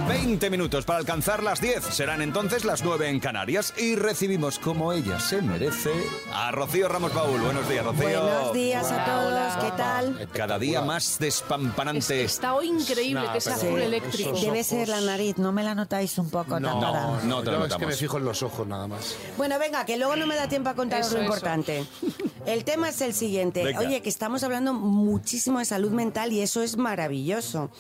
20 0.08 0.50
minutos 0.50 0.86
para 0.86 1.00
alcanzar 1.00 1.42
las 1.44 1.62
10. 1.62 1.84
Serán 1.86 2.22
entonces 2.22 2.66
las 2.66 2.84
9 2.84 3.10
en 3.10 3.20
Canarias 3.20 3.74
y 3.78 3.96
recibimos 3.96 4.60
como 4.60 4.92
ella 4.92 5.20
se 5.20 5.42
merece 5.42 5.92
a 6.34 6.52
Rocío 6.52 6.90
Ramos 6.90 7.14
Baúl. 7.14 7.40
Buenos 7.42 7.68
días, 7.70 7.86
Rocío. 7.86 8.02
Buenos 8.22 8.54
días 8.54 8.92
a 8.92 9.06
todos, 9.06 9.64
¿qué 9.64 9.78
tal? 9.78 10.30
Cada 10.34 10.60
día 10.60 10.82
más 10.82 11.14
Es- 11.14 11.20
despampanante. 11.20 12.24
está 12.24 12.54
hoy 12.56 12.70
increíble 12.70 13.22
Nah, 13.24 13.34
que 13.34 13.40
pero 13.40 13.56
azul 13.56 13.80
sí, 13.80 13.86
eléctrico. 13.86 14.32
Debe 14.40 14.64
ser 14.64 14.90
la 14.90 15.02
nariz, 15.02 15.38
¿no 15.38 15.52
me 15.52 15.64
la 15.64 15.76
notáis 15.76 16.18
un 16.18 16.30
poco 16.30 16.60
No, 16.60 16.80
tapada? 16.80 17.22
no 17.24 17.42
te 17.42 17.52
lo 17.52 17.58
yo 17.60 17.64
es 17.64 17.64
que 17.64 17.70
notamos. 17.70 17.88
me 17.88 17.96
fijo 17.96 18.18
en 18.18 18.26
los 18.26 18.44
ojos 18.44 18.68
nada 18.68 18.88
más. 18.88 19.16
Bueno, 19.38 19.58
venga, 19.60 19.86
que 19.86 19.98
luego 19.98 20.16
no 20.16 20.28
me 20.28 20.36
da 20.36 20.48
tiempo 20.48 20.70
a 20.70 20.76
contaros 20.76 21.08
Eso, 21.08 21.18
lo 21.18 21.24
eso. 21.24 21.34
El 22.46 22.66
tema 22.66 22.90
es 22.90 23.00
el 23.02 23.14
siguiente. 23.14 23.64
Venga. 23.64 23.80
Oye, 23.80 24.02
que 24.02 24.10
estamos 24.10 24.44
hablando 24.44 24.74
muchísimo 24.74 25.60
de 25.60 25.66
salud 25.66 25.92
mental 25.92 26.34
y 26.34 26.42
eso 26.42 26.62
es 26.62 26.76
maravilloso. 26.76 27.72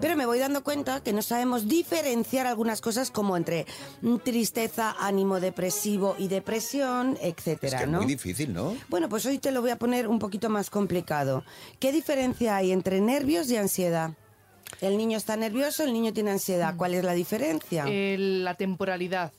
Pero 0.00 0.16
me 0.16 0.26
voy 0.26 0.38
dando 0.38 0.62
cuenta 0.62 1.02
que 1.02 1.12
no 1.12 1.22
sabemos 1.22 1.68
diferenciar 1.68 2.46
algunas 2.46 2.80
cosas 2.80 3.10
como 3.10 3.36
entre 3.36 3.66
mm, 4.00 4.18
tristeza, 4.18 4.94
ánimo 5.00 5.40
depresivo 5.40 6.14
y 6.18 6.28
depresión, 6.28 7.18
etcétera, 7.20 7.78
Es 7.78 7.82
que 7.82 7.84
es 7.84 7.90
¿no? 7.90 7.98
muy 7.98 8.06
difícil, 8.06 8.52
¿no? 8.52 8.76
Bueno, 8.88 9.08
pues 9.08 9.26
hoy 9.26 9.38
te 9.38 9.50
lo 9.50 9.60
voy 9.60 9.70
a 9.70 9.76
poner 9.76 10.06
un 10.06 10.20
poquito 10.20 10.48
más 10.48 10.70
complicado. 10.70 11.44
¿Qué 11.80 11.90
diferencia 11.90 12.56
hay 12.56 12.70
entre 12.70 13.00
nervios 13.00 13.50
y 13.50 13.56
ansiedad? 13.56 14.12
El 14.80 14.96
niño 14.96 15.18
está 15.18 15.36
nervioso, 15.36 15.82
el 15.84 15.92
niño 15.92 16.12
tiene 16.12 16.30
ansiedad. 16.30 16.74
¿Cuál 16.76 16.94
es 16.94 17.04
la 17.04 17.12
diferencia? 17.12 17.84
Eh, 17.88 18.16
la 18.18 18.54
temporalidad. 18.54 19.32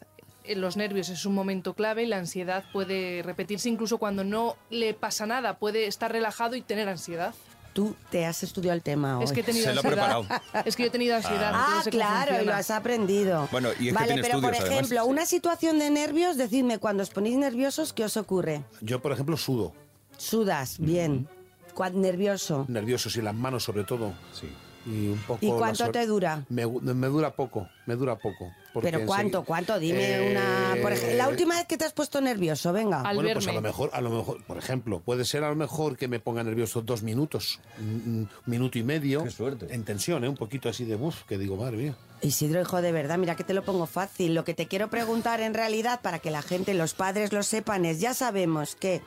Eh, 0.43 0.55
Los 0.55 0.77
nervios 0.77 1.09
es 1.09 1.25
un 1.25 1.33
momento 1.33 1.73
clave 1.73 2.03
y 2.03 2.05
la 2.07 2.17
ansiedad 2.17 2.63
puede 2.73 3.21
repetirse 3.23 3.69
incluso 3.69 3.97
cuando 3.97 4.23
no 4.23 4.55
le 4.69 4.93
pasa 4.93 5.25
nada. 5.25 5.57
Puede 5.57 5.87
estar 5.87 6.11
relajado 6.11 6.55
y 6.55 6.61
tener 6.61 6.89
ansiedad. 6.89 7.33
Tú 7.73 7.95
te 8.11 8.25
has 8.27 8.43
estudiado 8.43 8.75
el 8.75 8.83
tema 8.83 9.17
hoy. 9.17 9.23
Es 9.23 9.31
que 9.31 9.39
he 9.39 9.43
tenido 9.43 9.65
Se 9.65 9.73
lo 9.73 9.79
ha 9.81 9.83
ansiedad. 9.83 10.21
preparado. 10.27 10.63
Es 10.65 10.75
que 10.75 10.83
yo 10.83 10.87
he 10.87 10.91
tenido 10.91 11.15
ansiedad. 11.15 11.51
Ah, 11.55 11.81
sé 11.83 11.89
claro, 11.89 12.39
y 12.41 12.45
lo 12.45 12.53
has 12.53 12.69
aprendido. 12.69 13.47
Bueno, 13.51 13.69
y 13.79 13.87
es 13.87 13.93
que 13.95 13.99
vale, 13.99 14.21
pero 14.21 14.39
por 14.41 14.53
además. 14.53 14.69
ejemplo, 14.69 15.05
una 15.05 15.25
situación 15.25 15.79
de 15.79 15.89
nervios, 15.89 16.37
decidme, 16.37 16.77
cuando 16.77 17.01
os 17.01 17.09
ponéis 17.09 17.35
nerviosos, 17.37 17.91
¿qué 17.91 18.03
os 18.05 18.15
ocurre? 18.15 18.63
Yo, 18.81 19.01
por 19.01 19.11
ejemplo, 19.11 19.37
sudo. 19.37 19.73
Sudas, 20.17 20.77
bien. 20.77 21.27
Cuan- 21.73 21.99
nervioso. 21.99 22.65
Nervioso, 22.67 23.09
y 23.17 23.23
las 23.23 23.33
manos 23.33 23.63
sobre 23.63 23.83
todo. 23.85 24.13
Sí. 24.33 24.47
Y 24.85 25.07
un 25.07 25.17
poco... 25.25 25.39
¿Y 25.43 25.49
cuánto 25.49 25.89
te 25.89 26.05
dura? 26.05 26.45
Me, 26.49 26.67
me 26.67 27.07
dura 27.07 27.31
poco, 27.35 27.67
me 27.87 27.95
dura 27.95 28.15
poco. 28.17 28.51
Porque 28.73 28.91
Pero 28.91 29.05
¿cuánto? 29.05 29.43
¿Cuánto? 29.43 29.79
Dime 29.79 30.15
Eh, 30.15 30.31
una... 30.31 30.81
Por 30.81 30.91
la 31.13 31.29
última 31.29 31.55
vez 31.55 31.65
que 31.67 31.77
te 31.77 31.85
has 31.85 31.93
puesto 31.93 32.19
nervioso, 32.19 32.73
venga. 32.73 33.01
Al 33.01 33.15
bueno, 33.15 33.33
pues 33.33 33.47
a 33.47 33.53
lo 33.53 33.61
mejor, 33.61 33.89
a 33.93 34.01
lo 34.01 34.09
mejor, 34.09 34.43
por 34.43 34.57
ejemplo, 34.57 34.99
puede 34.99 35.25
ser 35.25 35.43
a 35.43 35.49
lo 35.49 35.55
mejor 35.55 35.95
que 35.95 36.07
me 36.07 36.19
ponga 36.19 36.43
nervioso 36.43 36.81
dos 36.81 37.03
minutos, 37.03 37.59
un, 37.79 37.85
un 37.85 38.29
minuto 38.45 38.77
y 38.79 38.83
medio. 38.83 39.23
Qué 39.23 39.29
suerte. 39.29 39.67
En 39.73 39.83
tensión, 39.83 40.23
¿eh? 40.23 40.29
un 40.29 40.35
poquito 40.37 40.69
así 40.69 40.85
de 40.85 40.95
buf, 40.95 41.23
que 41.23 41.37
digo, 41.37 41.55
madre 41.55 41.77
mía. 41.77 41.95
Isidro, 42.21 42.61
hijo 42.61 42.81
de 42.81 42.91
verdad, 42.91 43.17
mira 43.17 43.35
que 43.35 43.43
te 43.43 43.53
lo 43.53 43.63
pongo 43.63 43.85
fácil. 43.85 44.33
Lo 44.33 44.45
que 44.45 44.53
te 44.53 44.67
quiero 44.67 44.89
preguntar 44.89 45.41
en 45.41 45.53
realidad, 45.53 45.99
para 46.01 46.19
que 46.19 46.31
la 46.31 46.41
gente, 46.41 46.73
los 46.73 46.93
padres 46.93 47.33
lo 47.33 47.43
sepan, 47.43 47.85
es 47.85 47.99
ya 47.99 48.13
sabemos 48.13 48.75
que, 48.75 49.01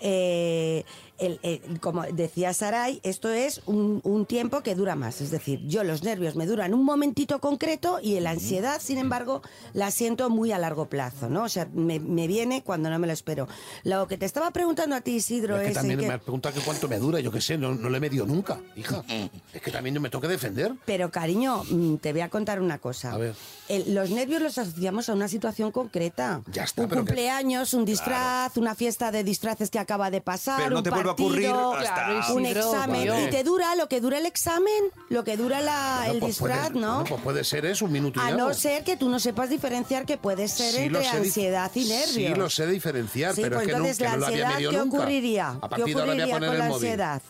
eh, 0.00 0.84
el- 1.18 1.38
el- 1.42 1.80
como 1.80 2.02
decía 2.02 2.52
Saray, 2.52 3.00
esto 3.02 3.28
es 3.30 3.62
un, 3.66 4.00
un 4.04 4.26
tiempo 4.26 4.62
que 4.62 4.74
dura 4.74 4.96
más. 4.96 5.20
Es 5.20 5.30
decir, 5.30 5.60
yo 5.66 5.84
los 5.84 6.02
nervios 6.02 6.34
me 6.36 6.46
duran 6.46 6.74
un 6.74 6.84
momentito 6.84 7.38
concreto 7.40 7.98
y 8.02 8.18
la 8.20 8.30
ansiedad, 8.30 8.80
sin 8.80 8.98
embargo, 8.98 9.42
la 9.72 9.90
siento 9.90 10.30
muy 10.30 10.52
a 10.52 10.58
largo 10.58 10.86
plazo, 10.86 11.28
¿no? 11.28 11.44
O 11.44 11.48
sea, 11.48 11.68
me, 11.72 12.00
me 12.00 12.26
viene 12.26 12.62
cuando 12.62 12.90
no 12.90 12.98
me 12.98 13.06
lo 13.06 13.12
espero. 13.12 13.48
Lo 13.84 14.06
que 14.08 14.18
te 14.18 14.26
estaba 14.26 14.50
preguntando 14.50 14.96
a 14.96 15.00
ti, 15.00 15.12
Isidro, 15.16 15.56
Es 15.56 15.62
que 15.62 15.68
es... 15.68 15.74
también 15.74 16.00
en 16.00 16.08
me 16.08 16.14
has 16.14 16.22
preguntado 16.22 16.54
que 16.54 16.60
cuánto 16.60 16.88
me 16.88 16.98
dura, 16.98 17.20
yo 17.20 17.30
qué 17.30 17.40
sé, 17.40 17.56
no, 17.58 17.74
no 17.74 17.88
le 17.90 17.98
he 17.98 18.00
medido 18.00 18.26
nunca, 18.26 18.60
hija. 18.76 19.04
Es 19.52 19.62
que 19.62 19.70
también 19.70 20.00
me 20.00 20.10
toca 20.10 20.26
defender. 20.28 20.72
Pero 20.84 21.10
cariño, 21.10 21.62
mm, 21.70 21.96
te 21.96 22.12
voy 22.12 22.22
a 22.22 22.28
contar 22.28 22.60
una 22.60 22.78
cosa. 22.78 23.12
A 23.12 23.18
ver. 23.18 23.34
El- 23.68 23.94
los 23.94 24.10
nervios 24.10 24.42
los 24.42 24.58
asociamos 24.58 25.08
a 25.08 25.14
una 25.14 25.28
situación 25.28 25.70
concreta. 25.72 26.42
Ya 26.52 26.64
está, 26.64 26.82
un 26.82 26.88
pero 26.88 27.02
que- 27.04 27.06
cumpleaños, 27.08 27.72
un 27.74 27.84
disfraz, 27.84 28.56
una 28.56 28.74
fiesta 28.74 29.10
de 29.10 29.24
disfraces 29.24 29.70
que 29.70 29.78
acaba 29.78 30.10
de 30.10 30.20
pasar, 30.20 30.58
Pero 30.58 30.70
no 30.70 30.76
un 30.78 30.82
te 30.82 30.90
vuelve 31.04 31.10
a 31.10 31.12
ocurrir 31.12 31.48
partido, 31.50 31.74
hasta- 31.74 31.94
Claro, 31.94 32.34
un 32.34 32.46
examen 32.46 33.24
y 33.26 33.30
te 33.30 33.44
dura 33.44 33.74
lo 33.76 33.88
que 33.88 34.00
dura 34.00 34.18
el 34.18 34.26
examen, 34.26 34.84
lo 35.10 35.24
que 35.24 35.36
dura 35.36 35.60
la- 35.60 35.96
Bueno, 35.98 36.12
el 36.14 36.18
pues 36.20 36.30
disfraz, 36.38 36.70
puede- 36.70 36.80
¿no? 36.80 36.94
bueno, 36.94 37.08
pues 37.10 37.20
puede 37.22 37.44
ser 37.44 37.66
eso, 37.66 37.84
un 37.84 37.92
minuto 37.92 38.20
y 38.20 38.22
a 38.22 38.26
algo. 38.28 38.48
no 38.48 38.54
ser 38.54 38.84
que 38.84 38.96
tú 38.96 39.08
no 39.08 39.18
sepas 39.20 39.50
diferenciar 39.50 40.06
que 40.06 40.16
puede 40.16 40.48
ser 40.48 40.72
Sí 40.74 40.78
entre 40.84 41.06
ansiedad 41.08 41.70
y 41.74 41.84
nervios. 41.84 42.10
Sí, 42.12 42.28
lo 42.28 42.48
sé 42.50 42.66
diferenciar, 42.66 43.34
Sí, 43.34 43.42
pero 43.42 43.56
pues 43.56 43.62
es 43.62 43.66
que, 43.66 43.72
no, 43.72 43.78
entonces 43.84 43.98
que 43.98 44.04
la 44.04 44.10
no 44.12 44.16
lo 44.18 44.26
había 44.26 44.36
ansiedad, 44.38 44.54
medido 44.56 44.70
¿qué 44.70 44.76
nunca. 44.78 44.96
ocurriría? 44.98 45.48
A 45.50 45.52
¿Qué 45.54 45.60
partir 45.68 45.84
de 45.86 45.92
ahora 46.00 46.04
voy 46.04 46.20
a 46.20 46.24
ocurriría 46.24 46.34
poner 46.34 46.48
con 46.50 46.58
la 46.58 46.64
móvil. 46.68 46.74
ansiedad? 46.88 47.22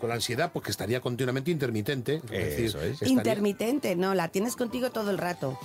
Con 0.00 0.08
la 0.10 0.14
ansiedad, 0.14 0.50
pues 0.52 0.64
que 0.64 0.70
estaría 0.70 1.00
continuamente 1.00 1.50
intermitente. 1.50 2.16
Es 2.16 2.30
decir, 2.30 2.66
Eso 2.66 2.80
es. 2.80 2.92
estaría- 2.92 3.12
Intermitente, 3.12 3.96
no, 3.96 4.14
la 4.14 4.28
tienes 4.28 4.54
contigo 4.54 4.90
todo 4.90 5.10
el 5.10 5.18
rato. 5.18 5.58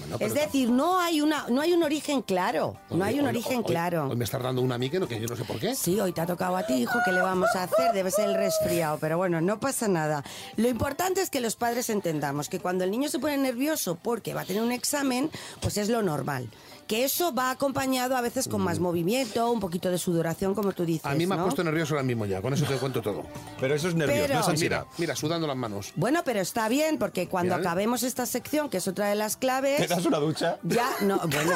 Bueno, 0.00 0.16
es 0.20 0.34
decir, 0.34 0.70
no 0.70 0.98
hay 1.00 1.20
una, 1.20 1.46
no 1.48 1.60
hay 1.60 1.72
un 1.72 1.82
origen 1.82 2.22
claro, 2.22 2.76
no 2.90 2.96
Hoy- 2.96 3.02
hay 3.02 3.14
un 3.20 3.26
hoy- 3.26 3.28
origen 3.30 3.58
hoy- 3.58 3.64
claro. 3.64 4.08
Hoy 4.08 4.16
me 4.16 4.24
estás 4.24 4.42
dando 4.42 4.62
una 4.62 4.74
a 4.74 4.78
mí 4.78 4.90
que, 4.90 4.98
no, 5.00 5.06
que 5.06 5.20
yo 5.20 5.26
no 5.28 5.36
sé 5.36 5.44
por 5.44 5.58
qué. 5.58 5.74
Sí, 5.74 5.98
hoy 6.00 6.12
te 6.12 6.20
ha 6.20 6.26
tocado 6.26 6.56
a 6.56 6.66
ti, 6.66 6.74
hijo, 6.74 6.98
¿qué 7.04 7.12
le 7.12 7.20
vamos 7.20 7.48
a 7.54 7.64
hacer? 7.64 7.92
Debe 7.92 8.10
ser 8.10 8.28
el 8.28 8.34
resfriado, 8.34 8.98
pero 9.00 9.16
bueno, 9.18 9.40
no 9.40 9.60
pasa 9.60 9.88
nada. 9.88 10.24
Lo 10.56 10.68
importante 10.68 11.20
es 11.20 11.30
que 11.30 11.40
los 11.40 11.56
padres 11.56 11.90
entendamos 11.90 12.48
que 12.48 12.58
cuando 12.60 12.84
el 12.84 12.90
niño 12.90 13.08
se 13.08 13.18
pone 13.18 13.36
nervioso 13.38 13.96
porque 13.96 14.34
va 14.34 14.42
a 14.42 14.44
tener 14.44 14.62
un 14.62 14.72
examen, 14.72 15.30
pues 15.60 15.76
es 15.76 15.88
lo 15.88 16.02
normal. 16.02 16.48
Que 16.90 17.04
eso 17.04 17.32
va 17.32 17.52
acompañado 17.52 18.16
a 18.16 18.20
veces 18.20 18.48
con 18.48 18.62
más 18.62 18.80
movimiento, 18.80 19.48
un 19.52 19.60
poquito 19.60 19.92
de 19.92 19.96
sudoración, 19.96 20.56
como 20.56 20.72
tú 20.72 20.84
dices. 20.84 21.04
Mm. 21.04 21.08
A 21.08 21.14
mí 21.14 21.24
me 21.24 21.34
ha 21.34 21.38
¿no? 21.38 21.44
puesto 21.44 21.62
nervioso 21.62 21.94
ahora 21.94 22.02
mismo 22.02 22.26
ya, 22.26 22.42
con 22.42 22.52
eso 22.52 22.64
te 22.64 22.74
cuento 22.78 23.00
todo. 23.00 23.22
Pero 23.60 23.76
eso 23.76 23.86
es 23.86 23.94
nervioso, 23.94 24.22
Pero- 24.22 24.34
no 24.34 24.40
es 24.40 24.46
Mira, 24.46 24.78
ansiedad. 24.80 24.86
mira, 24.98 25.14
sudando 25.14 25.46
las 25.46 25.56
manos. 25.56 25.92
Bueno, 25.94 26.22
pero 26.24 26.40
está 26.40 26.68
bien, 26.68 26.98
porque 26.98 27.28
cuando 27.28 27.54
acabemos 27.54 28.02
esta 28.02 28.26
sección, 28.26 28.68
que 28.68 28.78
es 28.78 28.88
otra 28.88 29.06
de 29.08 29.14
las 29.14 29.36
claves... 29.36 29.78
¿Te 29.78 29.86
das 29.86 30.04
una 30.04 30.18
ducha? 30.18 30.58
Ya, 30.64 30.90
no, 31.02 31.18
bueno, 31.28 31.52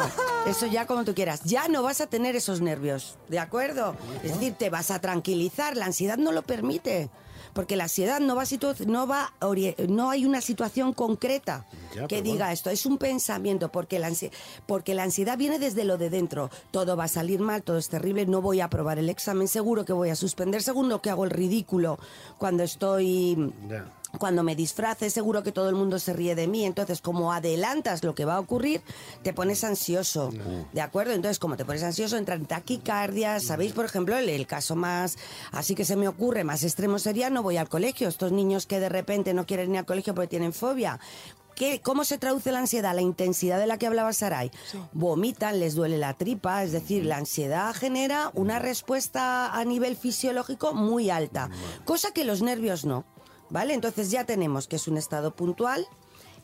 eso 0.46 0.66
ya 0.66 0.86
como 0.86 1.04
tú 1.04 1.16
quieras. 1.16 1.40
Ya 1.42 1.66
no 1.66 1.82
vas 1.82 2.00
a 2.00 2.06
tener 2.06 2.36
esos 2.36 2.60
nervios, 2.60 3.16
¿de 3.28 3.40
acuerdo? 3.40 3.96
Es 4.22 4.34
decir, 4.34 4.54
te 4.54 4.70
vas 4.70 4.92
a 4.92 5.00
tranquilizar, 5.00 5.76
la 5.76 5.86
ansiedad 5.86 6.16
no 6.16 6.30
lo 6.30 6.42
permite. 6.42 7.10
Porque 7.54 7.76
la 7.76 7.84
ansiedad 7.84 8.20
no 8.20 8.36
va, 8.36 8.44
no 8.86 9.06
va, 9.06 9.32
no 9.88 10.10
hay 10.10 10.26
una 10.26 10.40
situación 10.40 10.92
concreta 10.92 11.64
Ya, 11.94 12.06
que 12.06 12.20
diga 12.20 12.46
bueno. 12.46 12.52
esto. 12.52 12.70
Es 12.70 12.84
un 12.84 12.98
pensamiento, 12.98 13.70
porque 13.70 13.98
la, 13.98 14.12
porque 14.66 14.94
la 14.94 15.04
ansiedad 15.04 15.38
viene 15.38 15.58
desde 15.58 15.84
lo 15.84 15.96
de 15.96 16.10
dentro. 16.10 16.50
Todo 16.70 16.96
va 16.96 17.04
a 17.04 17.08
salir 17.08 17.40
mal, 17.40 17.62
todo 17.62 17.78
es 17.78 17.88
terrible, 17.88 18.26
no 18.26 18.42
voy 18.42 18.60
a 18.60 18.66
aprobar 18.66 18.98
el 18.98 19.08
examen, 19.08 19.48
seguro 19.48 19.84
que 19.84 19.92
voy 19.92 20.10
a 20.10 20.16
suspender, 20.16 20.62
seguro 20.62 21.00
que 21.00 21.10
hago 21.10 21.24
el 21.24 21.30
ridículo 21.30 21.98
cuando 22.38 22.62
estoy 22.64 23.52
Ya. 23.68 23.86
Cuando 24.18 24.42
me 24.42 24.56
disfrace, 24.56 25.10
seguro 25.10 25.42
que 25.42 25.52
todo 25.52 25.68
el 25.68 25.74
mundo 25.74 25.98
se 25.98 26.12
ríe 26.12 26.34
de 26.34 26.46
mí. 26.46 26.64
Entonces, 26.64 27.00
como 27.00 27.32
adelantas 27.32 28.04
lo 28.04 28.14
que 28.14 28.24
va 28.24 28.34
a 28.34 28.40
ocurrir, 28.40 28.82
te 29.22 29.32
pones 29.32 29.64
ansioso. 29.64 30.30
¿De 30.72 30.80
acuerdo? 30.80 31.12
Entonces, 31.12 31.38
como 31.38 31.56
te 31.56 31.64
pones 31.64 31.82
ansioso, 31.82 32.16
entran 32.16 32.46
taquicardias. 32.46 33.44
¿Sabéis, 33.44 33.72
por 33.72 33.84
ejemplo, 33.84 34.16
el, 34.16 34.28
el 34.28 34.46
caso 34.46 34.76
más, 34.76 35.16
así 35.52 35.74
que 35.74 35.84
se 35.84 35.96
me 35.96 36.08
ocurre, 36.08 36.44
más 36.44 36.62
extremo 36.62 36.98
sería 36.98 37.30
no 37.30 37.42
voy 37.42 37.56
al 37.56 37.68
colegio. 37.68 38.08
Estos 38.08 38.32
niños 38.32 38.66
que 38.66 38.80
de 38.80 38.88
repente 38.88 39.34
no 39.34 39.46
quieren 39.46 39.72
ir 39.72 39.78
al 39.78 39.86
colegio 39.86 40.14
porque 40.14 40.28
tienen 40.28 40.52
fobia. 40.52 40.98
¿qué, 41.54 41.80
¿cómo 41.80 42.04
se 42.04 42.18
traduce 42.18 42.52
la 42.52 42.58
ansiedad? 42.58 42.94
La 42.94 43.02
intensidad 43.02 43.58
de 43.58 43.66
la 43.66 43.78
que 43.78 43.86
hablaba 43.86 44.12
Saray. 44.12 44.50
Vomitan, 44.92 45.60
les 45.60 45.74
duele 45.74 45.98
la 45.98 46.14
tripa, 46.14 46.62
es 46.62 46.72
decir, 46.72 47.04
la 47.04 47.16
ansiedad 47.16 47.74
genera 47.74 48.30
una 48.34 48.58
respuesta 48.58 49.52
a 49.52 49.64
nivel 49.64 49.96
fisiológico 49.96 50.74
muy 50.74 51.10
alta, 51.10 51.50
cosa 51.84 52.12
que 52.12 52.24
los 52.24 52.42
nervios 52.42 52.84
no. 52.84 53.04
¿Vale? 53.54 53.72
Entonces 53.72 54.10
ya 54.10 54.24
tenemos 54.24 54.66
que 54.66 54.76
es 54.76 54.88
un 54.88 54.96
estado 54.98 55.30
puntual, 55.34 55.86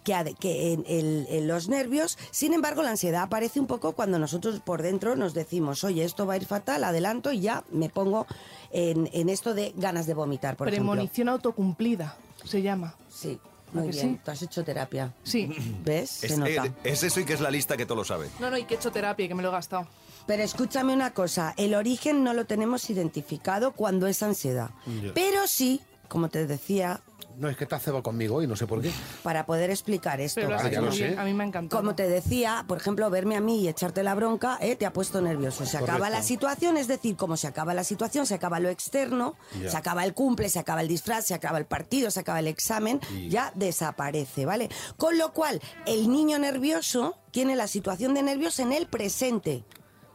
que, 0.04 0.14
que 0.38 0.72
en, 0.72 0.84
el- 0.86 1.26
en 1.28 1.48
los 1.48 1.68
nervios, 1.68 2.16
sin 2.30 2.54
embargo, 2.54 2.82
la 2.82 2.90
ansiedad 2.90 3.22
aparece 3.22 3.58
un 3.58 3.66
poco 3.66 3.92
cuando 3.92 4.16
nosotros 4.18 4.60
por 4.60 4.80
dentro 4.80 5.16
nos 5.16 5.34
decimos, 5.34 5.82
oye, 5.84 6.04
esto 6.04 6.24
va 6.24 6.34
a 6.34 6.36
ir 6.36 6.46
fatal, 6.46 6.84
adelanto 6.84 7.32
y 7.32 7.40
ya 7.40 7.64
me 7.72 7.88
pongo 7.88 8.26
en, 8.70 9.10
en 9.12 9.28
esto 9.28 9.54
de 9.54 9.74
ganas 9.76 10.06
de 10.06 10.14
vomitar, 10.14 10.56
por 10.56 10.68
ejemplo. 10.68 10.92
Premonición 10.92 11.28
autocumplida, 11.28 12.16
se 12.44 12.62
llama. 12.62 12.94
Sí, 13.10 13.40
¿A 13.74 13.76
muy 13.78 13.88
bien. 13.88 14.14
sí? 14.14 14.20
Tú 14.24 14.30
has 14.30 14.42
hecho 14.42 14.62
terapia. 14.64 15.12
Sí. 15.24 15.50
¿Ves? 15.84 16.22
Es, 16.24 16.30
Se 16.32 16.36
nota. 16.38 16.66
eh, 16.66 16.72
es 16.84 17.02
eso 17.02 17.18
y 17.20 17.24
que 17.24 17.34
es 17.34 17.40
la 17.40 17.50
lista 17.50 17.76
que 17.76 17.84
todo 17.86 17.96
lo 17.96 18.04
sabe. 18.04 18.28
No, 18.38 18.50
no, 18.50 18.56
y 18.56 18.64
que 18.64 18.74
he 18.74 18.76
hecho 18.78 18.90
terapia, 18.92 19.26
que 19.28 19.34
me 19.34 19.42
lo 19.42 19.48
he 19.48 19.52
gastado. 19.52 19.86
Pero 20.26 20.42
escúchame 20.44 20.94
una 20.94 21.12
cosa, 21.12 21.54
el 21.56 21.74
origen 21.74 22.22
no 22.24 22.32
lo 22.34 22.46
tenemos 22.46 22.88
identificado 22.88 23.72
cuando 23.72 24.06
es 24.06 24.22
ansiedad. 24.22 24.70
Pero 25.14 25.46
sí, 25.46 25.80
como 26.10 26.28
te 26.28 26.46
decía, 26.46 27.00
No, 27.38 27.48
es 27.48 27.56
que 27.56 27.64
te 27.64 27.78
cebado 27.78 28.02
conmigo 28.02 28.42
y 28.42 28.46
no 28.46 28.54
sé 28.56 28.66
por 28.66 28.82
qué. 28.82 28.90
para 29.22 29.46
poder 29.46 29.70
explicar 29.70 30.20
esto. 30.20 30.34
Pero 30.42 30.50
lo 30.50 30.56
has 30.56 30.64
Ah, 30.64 30.66
hecho 30.66 30.74
ya 30.74 30.80
lo 30.82 30.86
muy 30.88 30.96
sé. 30.98 31.06
bien, 31.06 31.18
a 31.18 31.24
mí 31.24 31.32
me 31.32 31.44
ha 31.44 31.46
encantado. 31.46 31.80
Como 31.80 31.94
te 31.94 32.06
decía, 32.06 32.64
por 32.68 32.76
ejemplo, 32.76 33.08
verme 33.08 33.36
a 33.36 33.40
mí 33.40 33.60
y 33.62 33.68
echarte 33.68 34.02
la 34.02 34.14
bronca, 34.14 34.58
eh, 34.60 34.76
te 34.76 34.84
ha 34.84 34.92
puesto 34.92 35.22
nervioso. 35.22 35.64
Se 35.64 35.78
acaba 35.78 35.98
Correcto. 36.00 36.16
la 36.18 36.22
situación, 36.22 36.76
es 36.76 36.86
decir, 36.88 37.16
como 37.16 37.38
se 37.38 37.46
acaba 37.46 37.72
la 37.72 37.84
situación, 37.84 38.26
se 38.26 38.34
acaba 38.34 38.60
lo 38.60 38.68
externo, 38.68 39.36
Ya. 39.62 39.70
se 39.70 39.76
acaba 39.78 40.04
el 40.04 40.12
cumple, 40.12 40.48
se 40.50 40.58
acaba 40.58 40.82
el 40.82 40.88
disfraz, 40.88 41.24
se 41.26 41.34
acaba 41.34 41.56
el 41.56 41.64
partido, 41.66 42.10
se 42.10 42.20
acaba 42.20 42.40
el 42.40 42.48
examen, 42.48 43.00
ya 43.28 43.52
desaparece, 43.54 44.44
¿vale? 44.44 44.68
Con 44.98 45.16
lo 45.16 45.32
cual, 45.32 45.62
el 45.86 46.10
niño 46.10 46.38
nervioso 46.38 47.16
tiene 47.30 47.56
la 47.56 47.68
situación 47.68 48.12
de 48.12 48.22
nervios 48.24 48.58
en 48.58 48.72
el 48.72 48.86
presente. 48.86 49.64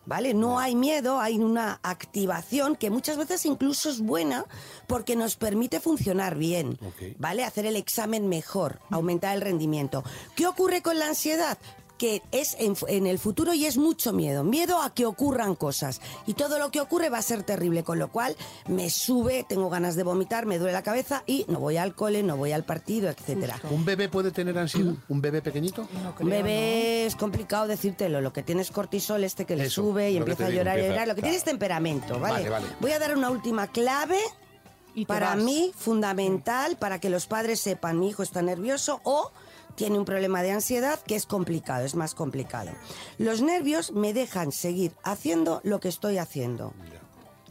¿Vale? 0.06 0.34
No 0.34 0.60
hay 0.60 0.76
miedo, 0.76 1.20
hay 1.20 1.40
una 1.40 1.80
activación 1.82 2.76
que 2.76 2.90
muchas 2.90 3.18
veces 3.18 3.46
incluso 3.46 3.90
es 3.90 4.00
buena 4.00 4.46
porque 4.88 5.16
nos 5.16 5.36
permite 5.36 5.80
funcionar 5.80 6.36
bien. 6.36 6.78
¿vale? 7.18 7.44
Hacer 7.44 7.66
el 7.66 7.76
examen 7.76 8.28
mejor, 8.28 8.80
aumentar 8.90 9.36
el 9.36 9.42
rendimiento. 9.42 10.04
¿Qué 10.36 10.48
ocurre 10.48 10.82
con 10.82 11.00
la 11.00 11.08
ansiedad? 11.08 11.58
Que 11.98 12.22
es 12.32 12.56
en, 12.60 12.76
en 12.88 13.08
el 13.08 13.20
futuro 13.20 13.54
y 13.54 13.66
es 13.66 13.78
mucho 13.78 14.14
miedo, 14.14 14.44
miedo 14.44 14.82
a 14.82 14.94
que 14.94 15.06
ocurran 15.06 15.56
cosas 15.56 16.02
y 16.28 16.34
todo 16.34 16.60
lo 16.60 16.72
que 16.72 16.82
ocurre 16.82 17.10
va 17.10 17.20
a 17.20 17.22
ser 17.22 17.44
terrible, 17.44 17.84
con 17.84 18.00
lo 18.00 18.10
cual 18.12 18.36
me 18.68 18.90
sube, 18.90 19.46
tengo 19.48 19.70
ganas 19.70 19.96
de 19.96 20.04
vomitar, 20.04 20.46
me 20.46 20.58
duele 20.58 20.74
la 20.74 20.84
cabeza 20.84 21.24
y 21.26 21.46
no 21.48 21.60
voy 21.60 21.78
al 21.78 21.96
cole, 21.96 22.24
no 22.24 22.38
voy 22.38 22.52
al 22.52 22.64
partido, 22.66 23.10
etcétera. 23.10 23.60
¿Un 23.70 23.86
bebé 23.86 24.10
puede 24.10 24.32
tener 24.32 24.58
ansiedad? 24.58 24.94
¿Un 25.08 25.22
bebé 25.22 25.42
pequeñito? 25.42 25.88
Un 26.20 26.30
bebé 26.30 27.06
es 27.06 27.16
complicado 27.16 27.68
decírtelo, 27.68 28.22
lo 28.22 28.34
que 28.34 28.44
tiene 28.44 28.62
es 28.62 28.72
cortisol 28.72 29.24
este 29.24 29.46
que 29.46 29.56
le 29.56 29.66
Eso, 29.66 29.82
sube 29.84 30.12
y 30.12 30.18
empieza 30.18 30.48
a 30.48 30.50
llorar 30.50 30.80
y 30.80 30.84
llorar, 30.84 31.08
lo 31.08 31.16
que 31.16 31.22
tiene 31.22 31.38
es 31.38 31.44
temperamento, 31.44 32.20
¿vale? 32.20 32.36
Vale, 32.36 32.50
vale. 32.50 32.68
Voy 32.82 32.92
a 32.92 33.00
dar 33.00 33.16
una 33.16 33.30
última 33.30 33.68
clave 33.68 34.20
Y 34.94 35.06
para 35.06 35.36
vas. 35.36 35.44
mí 35.44 35.72
fundamental 35.76 36.78
para 36.78 37.00
que 37.00 37.10
los 37.10 37.26
padres 37.26 37.60
sepan 37.60 38.00
mi 38.00 38.10
hijo 38.10 38.24
está 38.24 38.42
nervioso 38.42 39.02
o 39.04 39.32
tiene 39.76 40.00
un 40.00 40.06
problema 40.06 40.42
de 40.42 40.52
ansiedad 40.52 41.00
que 41.02 41.16
es 41.16 41.26
complicado, 41.26 41.86
es 41.86 41.96
más 41.96 42.16
complicado. 42.16 42.72
Los 43.18 43.42
nervios 43.42 43.92
me 43.92 44.14
dejan 44.14 44.52
seguir 44.52 44.94
haciendo 45.04 45.62
lo 45.64 45.80
que 45.80 45.90
estoy 45.90 46.18
haciendo. 46.18 46.74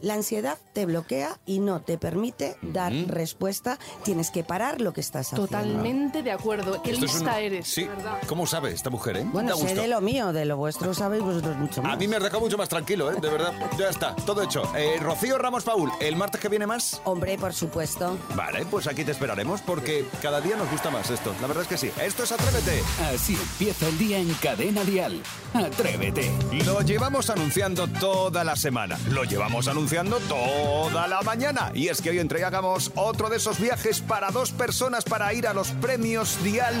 La 0.01 0.13
ansiedad 0.15 0.57
te 0.73 0.85
bloquea 0.85 1.39
y 1.45 1.59
no 1.59 1.81
te 1.81 1.97
permite 1.97 2.57
dar 2.61 2.91
respuesta. 3.07 3.79
Tienes 4.03 4.29
que 4.29 4.43
parar 4.43 4.81
lo 4.81 4.93
que 4.93 5.01
estás 5.01 5.27
haciendo. 5.27 5.47
Totalmente 5.47 6.21
de 6.21 6.31
acuerdo. 6.31 6.81
Qué 6.83 6.91
Esto 6.91 7.05
es 7.05 7.13
lista 7.13 7.31
un- 7.31 7.37
eres. 7.43 7.67
Sí, 7.67 7.85
verdad. 7.85 8.17
¿cómo 8.27 8.45
sabe 8.45 8.71
esta 8.73 8.89
mujer, 8.89 9.17
eh? 9.17 9.25
Bueno, 9.31 9.55
sé 9.55 9.73
de 9.73 9.87
lo 9.87 10.01
mío, 10.01 10.33
de 10.33 10.45
lo 10.45 10.57
vuestro 10.57 10.93
sabéis 10.93 11.23
vosotros 11.23 11.55
mucho 11.57 11.81
más. 11.81 11.93
A 11.93 11.95
mí 11.95 12.07
me 12.07 12.17
has 12.17 12.23
dejado 12.23 12.41
mucho 12.41 12.57
más 12.57 12.67
tranquilo, 12.69 13.11
¿eh? 13.11 13.15
De 13.21 13.29
verdad. 13.29 13.53
Ya 13.79 13.89
está, 13.89 14.15
todo 14.17 14.41
hecho. 14.43 14.63
Eh, 14.75 14.97
Rocío 14.99 15.37
Ramos 15.37 15.63
Paul, 15.63 15.91
¿el 16.01 16.15
martes 16.17 16.41
que 16.41 16.49
viene 16.49 16.67
más? 16.67 17.01
Hombre, 17.05 17.37
por 17.37 17.53
supuesto. 17.53 18.17
Vale, 18.35 18.65
pues 18.65 18.87
aquí 18.87 19.03
te 19.05 19.11
esperaremos 19.11 19.61
porque 19.61 20.05
cada 20.21 20.41
día 20.41 20.55
nos 20.57 20.69
gusta 20.69 20.89
más 20.91 21.09
esto. 21.09 21.33
La 21.41 21.47
verdad 21.47 21.63
es 21.63 21.69
que 21.69 21.77
sí. 21.77 21.89
Esto 22.01 22.23
es 22.23 22.31
Atrévete. 22.33 22.83
Así 23.13 23.33
empieza 23.33 23.87
el 23.87 23.97
día 23.97 24.19
en 24.19 24.33
Cadena 24.35 24.83
Dial. 24.83 25.21
Atrévete. 25.53 26.31
Lo 26.65 26.81
llevamos 26.81 27.29
anunciando 27.29 27.87
toda 27.87 28.43
la 28.43 28.55
semana. 28.55 28.99
Lo 29.09 29.23
llevamos 29.23 29.67
anunciando 29.67 29.84
toda 29.87 31.07
la 31.07 31.21
mañana. 31.21 31.71
Y 31.73 31.89
es 31.89 32.01
que 32.01 32.09
hoy 32.09 32.19
entregamos 32.19 32.91
otro 32.95 33.29
de 33.29 33.37
esos 33.37 33.59
viajes 33.59 34.01
para 34.01 34.31
dos 34.31 34.51
personas 34.51 35.03
para 35.03 35.33
ir 35.33 35.47
a 35.47 35.53
los 35.53 35.69
premios 35.71 36.43
Dial 36.43 36.73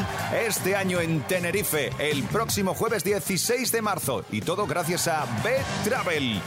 este 0.45 0.75
año 0.75 0.99
en 0.99 1.21
Tenerife, 1.21 1.91
el 1.99 2.23
próximo 2.23 2.73
jueves 2.73 3.03
16 3.03 3.71
de 3.71 3.81
marzo. 3.81 4.25
Y 4.31 4.41
todo 4.41 4.65
gracias 4.65 5.07
a 5.07 5.25
B-Travel. 5.43 6.41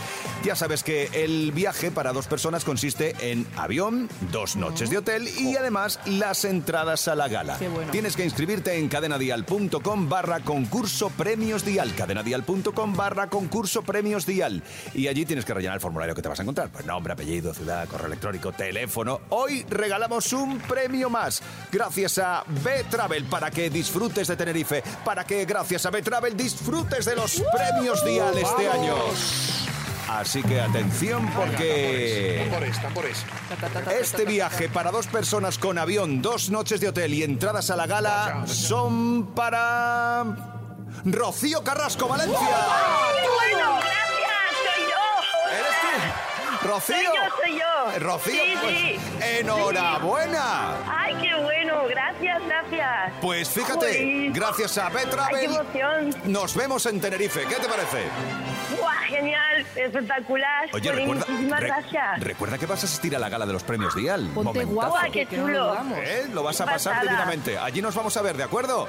Ya 0.45 0.55
sabes 0.55 0.85
que 0.85 1.11
el 1.13 1.53
viaje 1.53 1.91
para 1.91 2.13
dos 2.13 2.29
personas 2.29 2.65
consiste 2.65 3.15
en 3.21 3.47
avión, 3.57 4.09
dos 4.31 4.57
noches 4.57 4.89
de 4.89 4.99
hotel 4.99 5.29
y 5.37 5.57
además 5.57 5.99
las 6.07 6.45
entradas 6.45 7.09
a 7.09 7.17
la 7.17 7.29
gala. 7.29 7.59
Qué 7.59 7.69
bueno. 7.69 7.91
Tienes 7.91 8.17
que 8.17 8.25
inscribirte 8.25 8.79
en 8.79 8.89
cadenadial.com 8.89 10.09
barra 10.09 10.41
concurso 10.41 11.11
premios 11.11 11.65
dial. 11.65 11.93
Cadenadial.com 11.95 12.95
barra 12.95 13.29
concurso 13.29 13.83
premios 13.83 14.27
dial. 14.27 14.63
Y 14.95 15.09
allí 15.09 15.27
tienes 15.27 15.45
que 15.45 15.53
rellenar 15.55 15.75
el 15.77 15.81
formulario 15.81 16.15
que 16.15 16.23
te 16.23 16.29
vas 16.29 16.39
a 16.39 16.43
encontrar. 16.43 16.71
Pues 16.71 16.87
nombre, 16.87 17.13
apellido, 17.13 17.53
ciudad, 17.53 17.89
correo 17.89 18.07
electrónico, 18.07 18.53
teléfono. 18.53 19.21
Hoy 19.31 19.67
regalamos 19.69 20.33
un 20.33 20.59
premio 20.61 21.11
más. 21.11 21.43
Gracias 21.73 22.19
a 22.19 22.45
B-Travel 22.47 23.25
para 23.25 23.51
que 23.51 23.71
disfrutes 23.71 24.29
de 24.29 24.37
Tenerife. 24.37 24.83
Para 25.05 25.25
que 25.25 25.45
gracias 25.45 25.85
a 25.85 25.91
B-Travel 25.91 26.37
disfrutes 26.37 27.05
de 27.05 27.17
los 27.17 27.43
premios 27.53 28.05
dial 28.05 28.39
este 28.39 28.69
año. 28.69 28.95
Así 30.09 30.43
que 30.43 30.61
atención 30.61 31.29
porque... 31.37 32.51
Este 34.01 34.25
viaje 34.25 34.69
para 34.69 34.91
dos 34.91 35.07
personas 35.07 35.59
con 35.59 35.79
avión, 35.79 36.23
dos 36.23 36.51
noches 36.51 36.81
de 36.81 36.89
hotel 36.89 37.15
y 37.15 37.23
entradas 37.23 37.71
a 37.71 37.77
la 37.77 37.87
gala 37.87 38.45
son 38.47 39.35
para... 39.35 40.25
Rocío 41.05 41.63
Carrasco, 41.63 42.09
Valencia. 42.09 42.39
bueno! 42.39 44.08
Rocío. 46.69 46.97
Soy 46.97 47.05
yo, 47.05 47.37
soy 47.43 47.59
yo. 47.59 47.99
Rocío, 48.01 48.33
Sí, 48.43 48.55
pues, 48.63 48.77
sí. 48.77 49.01
enhorabuena. 49.39 50.75
¡Ay, 50.87 51.15
qué 51.21 51.35
bueno! 51.43 51.85
Gracias, 51.89 52.43
gracias. 52.47 53.13
Pues 53.23 53.49
fíjate, 53.49 54.31
gracias 54.33 54.77
a 54.79 54.89
¡Ay, 54.89 54.93
qué 55.33 55.45
emoción! 55.45 56.15
nos 56.25 56.55
vemos 56.55 56.85
en 56.87 57.01
Tenerife. 57.01 57.45
¿Qué 57.49 57.55
te 57.55 57.69
parece? 57.69 58.05
¡Buah, 58.79 58.93
genial! 59.09 59.67
¡Espectacular! 59.75 60.69
Oye, 60.73 60.93
recuerda, 60.93 61.25
muchísimas 61.27 61.61
re- 61.61 61.67
gracias. 61.69 62.21
recuerda 62.21 62.59
que 62.59 62.67
vas 62.67 62.83
a 62.83 62.87
asistir 62.87 63.17
a 63.17 63.19
la 63.19 63.29
gala 63.29 63.47
de 63.47 63.53
los 63.55 63.63
premios 63.63 63.95
Dial. 63.95 64.29
Ponte 64.35 64.65
Guau, 64.65 64.93
qué 65.13 65.27
chulo. 65.27 65.75
¿Eh? 65.97 66.27
Lo 66.33 66.43
vas 66.43 66.61
a 66.61 66.67
pasar 66.67 66.95
pasada. 66.95 67.03
divinamente. 67.03 67.57
Allí 67.59 67.81
nos 67.81 67.95
vamos 67.95 68.17
a 68.17 68.23
ver, 68.23 68.37
¿de 68.37 68.45
acuerdo? 68.45 68.87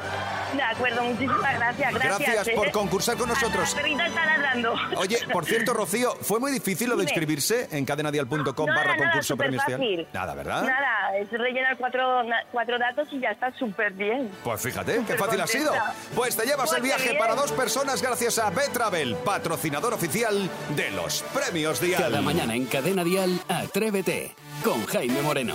De 0.53 0.61
acuerdo, 0.63 1.03
muchísimas 1.03 1.55
gracias. 1.55 1.93
Gracias, 1.93 2.33
Gracias 2.33 2.55
por 2.55 2.67
¿eh? 2.67 2.71
concursar 2.71 3.17
con 3.17 3.29
nosotros. 3.29 3.69
La 3.75 3.81
perrita 3.81 4.07
está 4.07 4.25
ladrando. 4.25 4.73
Oye, 4.97 5.19
por 5.31 5.45
cierto, 5.45 5.73
Rocío, 5.73 6.15
¿fue 6.21 6.39
muy 6.39 6.51
difícil 6.51 6.89
lo 6.89 6.97
de 6.97 7.03
inscribirse 7.03 7.68
en 7.71 7.85
cadenadial.com 7.85 8.65
Nada, 8.65 8.79
barra 8.79 8.95
nada, 8.95 9.05
concurso 9.11 9.37
premios 9.37 9.61
superfácil. 9.63 10.07
Nada, 10.13 10.33
¿verdad? 10.35 10.61
Nada, 10.63 11.17
es 11.17 11.29
rellenar 11.31 11.77
cuatro, 11.77 12.23
cuatro 12.51 12.77
datos 12.79 13.07
y 13.11 13.19
ya 13.19 13.31
está 13.31 13.51
súper 13.57 13.93
bien. 13.93 14.29
Pues 14.43 14.61
fíjate, 14.61 14.93
qué 14.93 14.99
Súper 15.01 15.17
fácil 15.17 15.41
ha 15.41 15.47
sido. 15.47 15.69
contenta. 15.71 15.93
Pues 16.15 16.35
te 16.35 16.45
llevas 16.45 16.69
Pues 16.69 16.71
el 16.73 16.81
qué 16.81 16.87
viaje 16.87 17.09
bien. 17.09 17.17
para 17.17 17.35
dos 17.35 17.51
personas 17.51 18.01
gracias 18.01 18.39
a 18.39 18.49
Betravel, 18.49 19.15
patrocinador 19.25 19.93
oficial 19.93 20.49
de 20.75 20.91
los 20.91 21.21
premios 21.33 21.79
Dial. 21.81 22.01
Cada 22.01 22.21
mañana 22.21 22.55
en 22.55 22.65
Cadena 22.65 23.03
Dial, 23.03 23.39
Atrévete. 23.47 24.35
Con 24.63 24.85
Jaime 24.87 25.21
Moreno. 25.21 25.53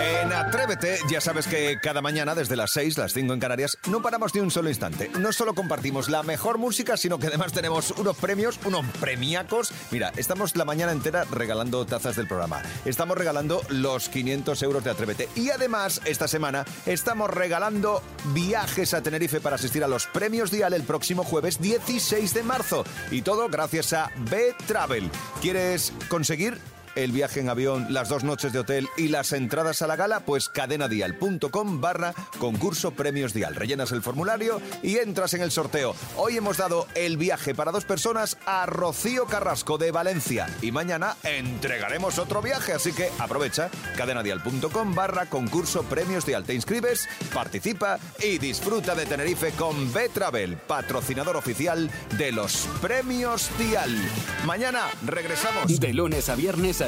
En 0.00 0.32
Atrévete, 0.32 0.98
ya 1.10 1.20
sabes 1.20 1.46
que 1.46 1.78
cada 1.78 2.00
mañana 2.00 2.34
desde 2.34 2.56
las 2.56 2.72
6, 2.72 2.96
las 2.96 3.12
5 3.12 3.34
en 3.34 3.40
Canarias, 3.40 3.76
no 3.90 4.00
paramos 4.00 4.34
ni 4.34 4.40
un 4.40 4.50
solo 4.50 4.70
instante. 4.70 5.10
No 5.18 5.30
solo 5.30 5.54
compartimos 5.54 6.08
la 6.08 6.22
mejor 6.22 6.56
música, 6.56 6.96
sino 6.96 7.18
que 7.18 7.26
además 7.26 7.52
tenemos 7.52 7.90
unos 7.92 8.16
premios, 8.16 8.58
unos 8.64 8.86
premiacos. 8.98 9.72
Mira, 9.90 10.10
estamos 10.16 10.56
la 10.56 10.64
mañana 10.64 10.92
entera 10.92 11.24
regalando 11.30 11.84
tazas 11.84 12.16
del 12.16 12.26
programa. 12.26 12.62
Estamos 12.86 13.18
regalando 13.18 13.60
los 13.68 14.08
500 14.08 14.62
euros 14.62 14.84
de 14.84 14.90
Atrévete. 14.90 15.28
Y 15.34 15.50
además, 15.50 16.00
esta 16.06 16.28
semana 16.28 16.64
estamos 16.86 17.28
regalando 17.28 18.02
viajes 18.32 18.94
a 18.94 19.02
Tenerife 19.02 19.40
para 19.40 19.56
asistir 19.56 19.84
a 19.84 19.88
los 19.88 20.06
premios 20.06 20.50
Dial 20.50 20.72
el 20.72 20.84
próximo 20.84 21.24
jueves 21.24 21.60
16 21.60 22.32
de 22.32 22.42
marzo. 22.42 22.84
Y 23.10 23.20
todo 23.20 23.50
gracias 23.50 23.92
a 23.92 24.10
B-Travel. 24.30 25.10
¿Quieres 25.42 25.92
conseguir 26.08 26.58
el 27.04 27.12
viaje 27.12 27.40
en 27.40 27.48
avión, 27.48 27.86
las 27.90 28.08
dos 28.08 28.24
noches 28.24 28.52
de 28.52 28.58
hotel 28.58 28.88
y 28.96 29.08
las 29.08 29.32
entradas 29.32 29.80
a 29.82 29.86
la 29.86 29.96
gala, 29.96 30.20
pues 30.20 30.48
cadenadial.com 30.48 31.80
barra 31.80 32.14
concurso 32.38 32.90
premios 32.90 33.32
dial. 33.32 33.54
Rellenas 33.54 33.92
el 33.92 34.02
formulario 34.02 34.60
y 34.82 34.98
entras 34.98 35.34
en 35.34 35.42
el 35.42 35.50
sorteo. 35.50 35.94
Hoy 36.16 36.36
hemos 36.36 36.58
dado 36.58 36.86
el 36.94 37.16
viaje 37.16 37.54
para 37.54 37.72
dos 37.72 37.84
personas 37.84 38.36
a 38.44 38.66
Rocío 38.66 39.26
Carrasco 39.26 39.78
de 39.78 39.90
Valencia 39.90 40.46
y 40.60 40.72
mañana 40.72 41.16
entregaremos 41.22 42.18
otro 42.18 42.42
viaje, 42.42 42.72
así 42.72 42.92
que 42.92 43.10
aprovecha 43.18 43.70
cadenadial.com 43.96 44.94
barra 44.94 45.26
concurso 45.26 45.82
premios 45.84 46.26
dial. 46.26 46.44
Te 46.44 46.54
inscribes, 46.54 47.08
participa 47.32 47.98
y 48.22 48.38
disfruta 48.38 48.94
de 48.94 49.06
Tenerife 49.06 49.52
con 49.52 49.92
B-Travel, 49.92 50.56
patrocinador 50.56 51.36
oficial 51.36 51.90
de 52.18 52.32
los 52.32 52.68
premios 52.82 53.50
dial. 53.58 53.96
Mañana 54.44 54.82
regresamos. 55.06 55.80
De 55.80 55.94
lunes 55.94 56.28
a 56.28 56.34
viernes, 56.34 56.82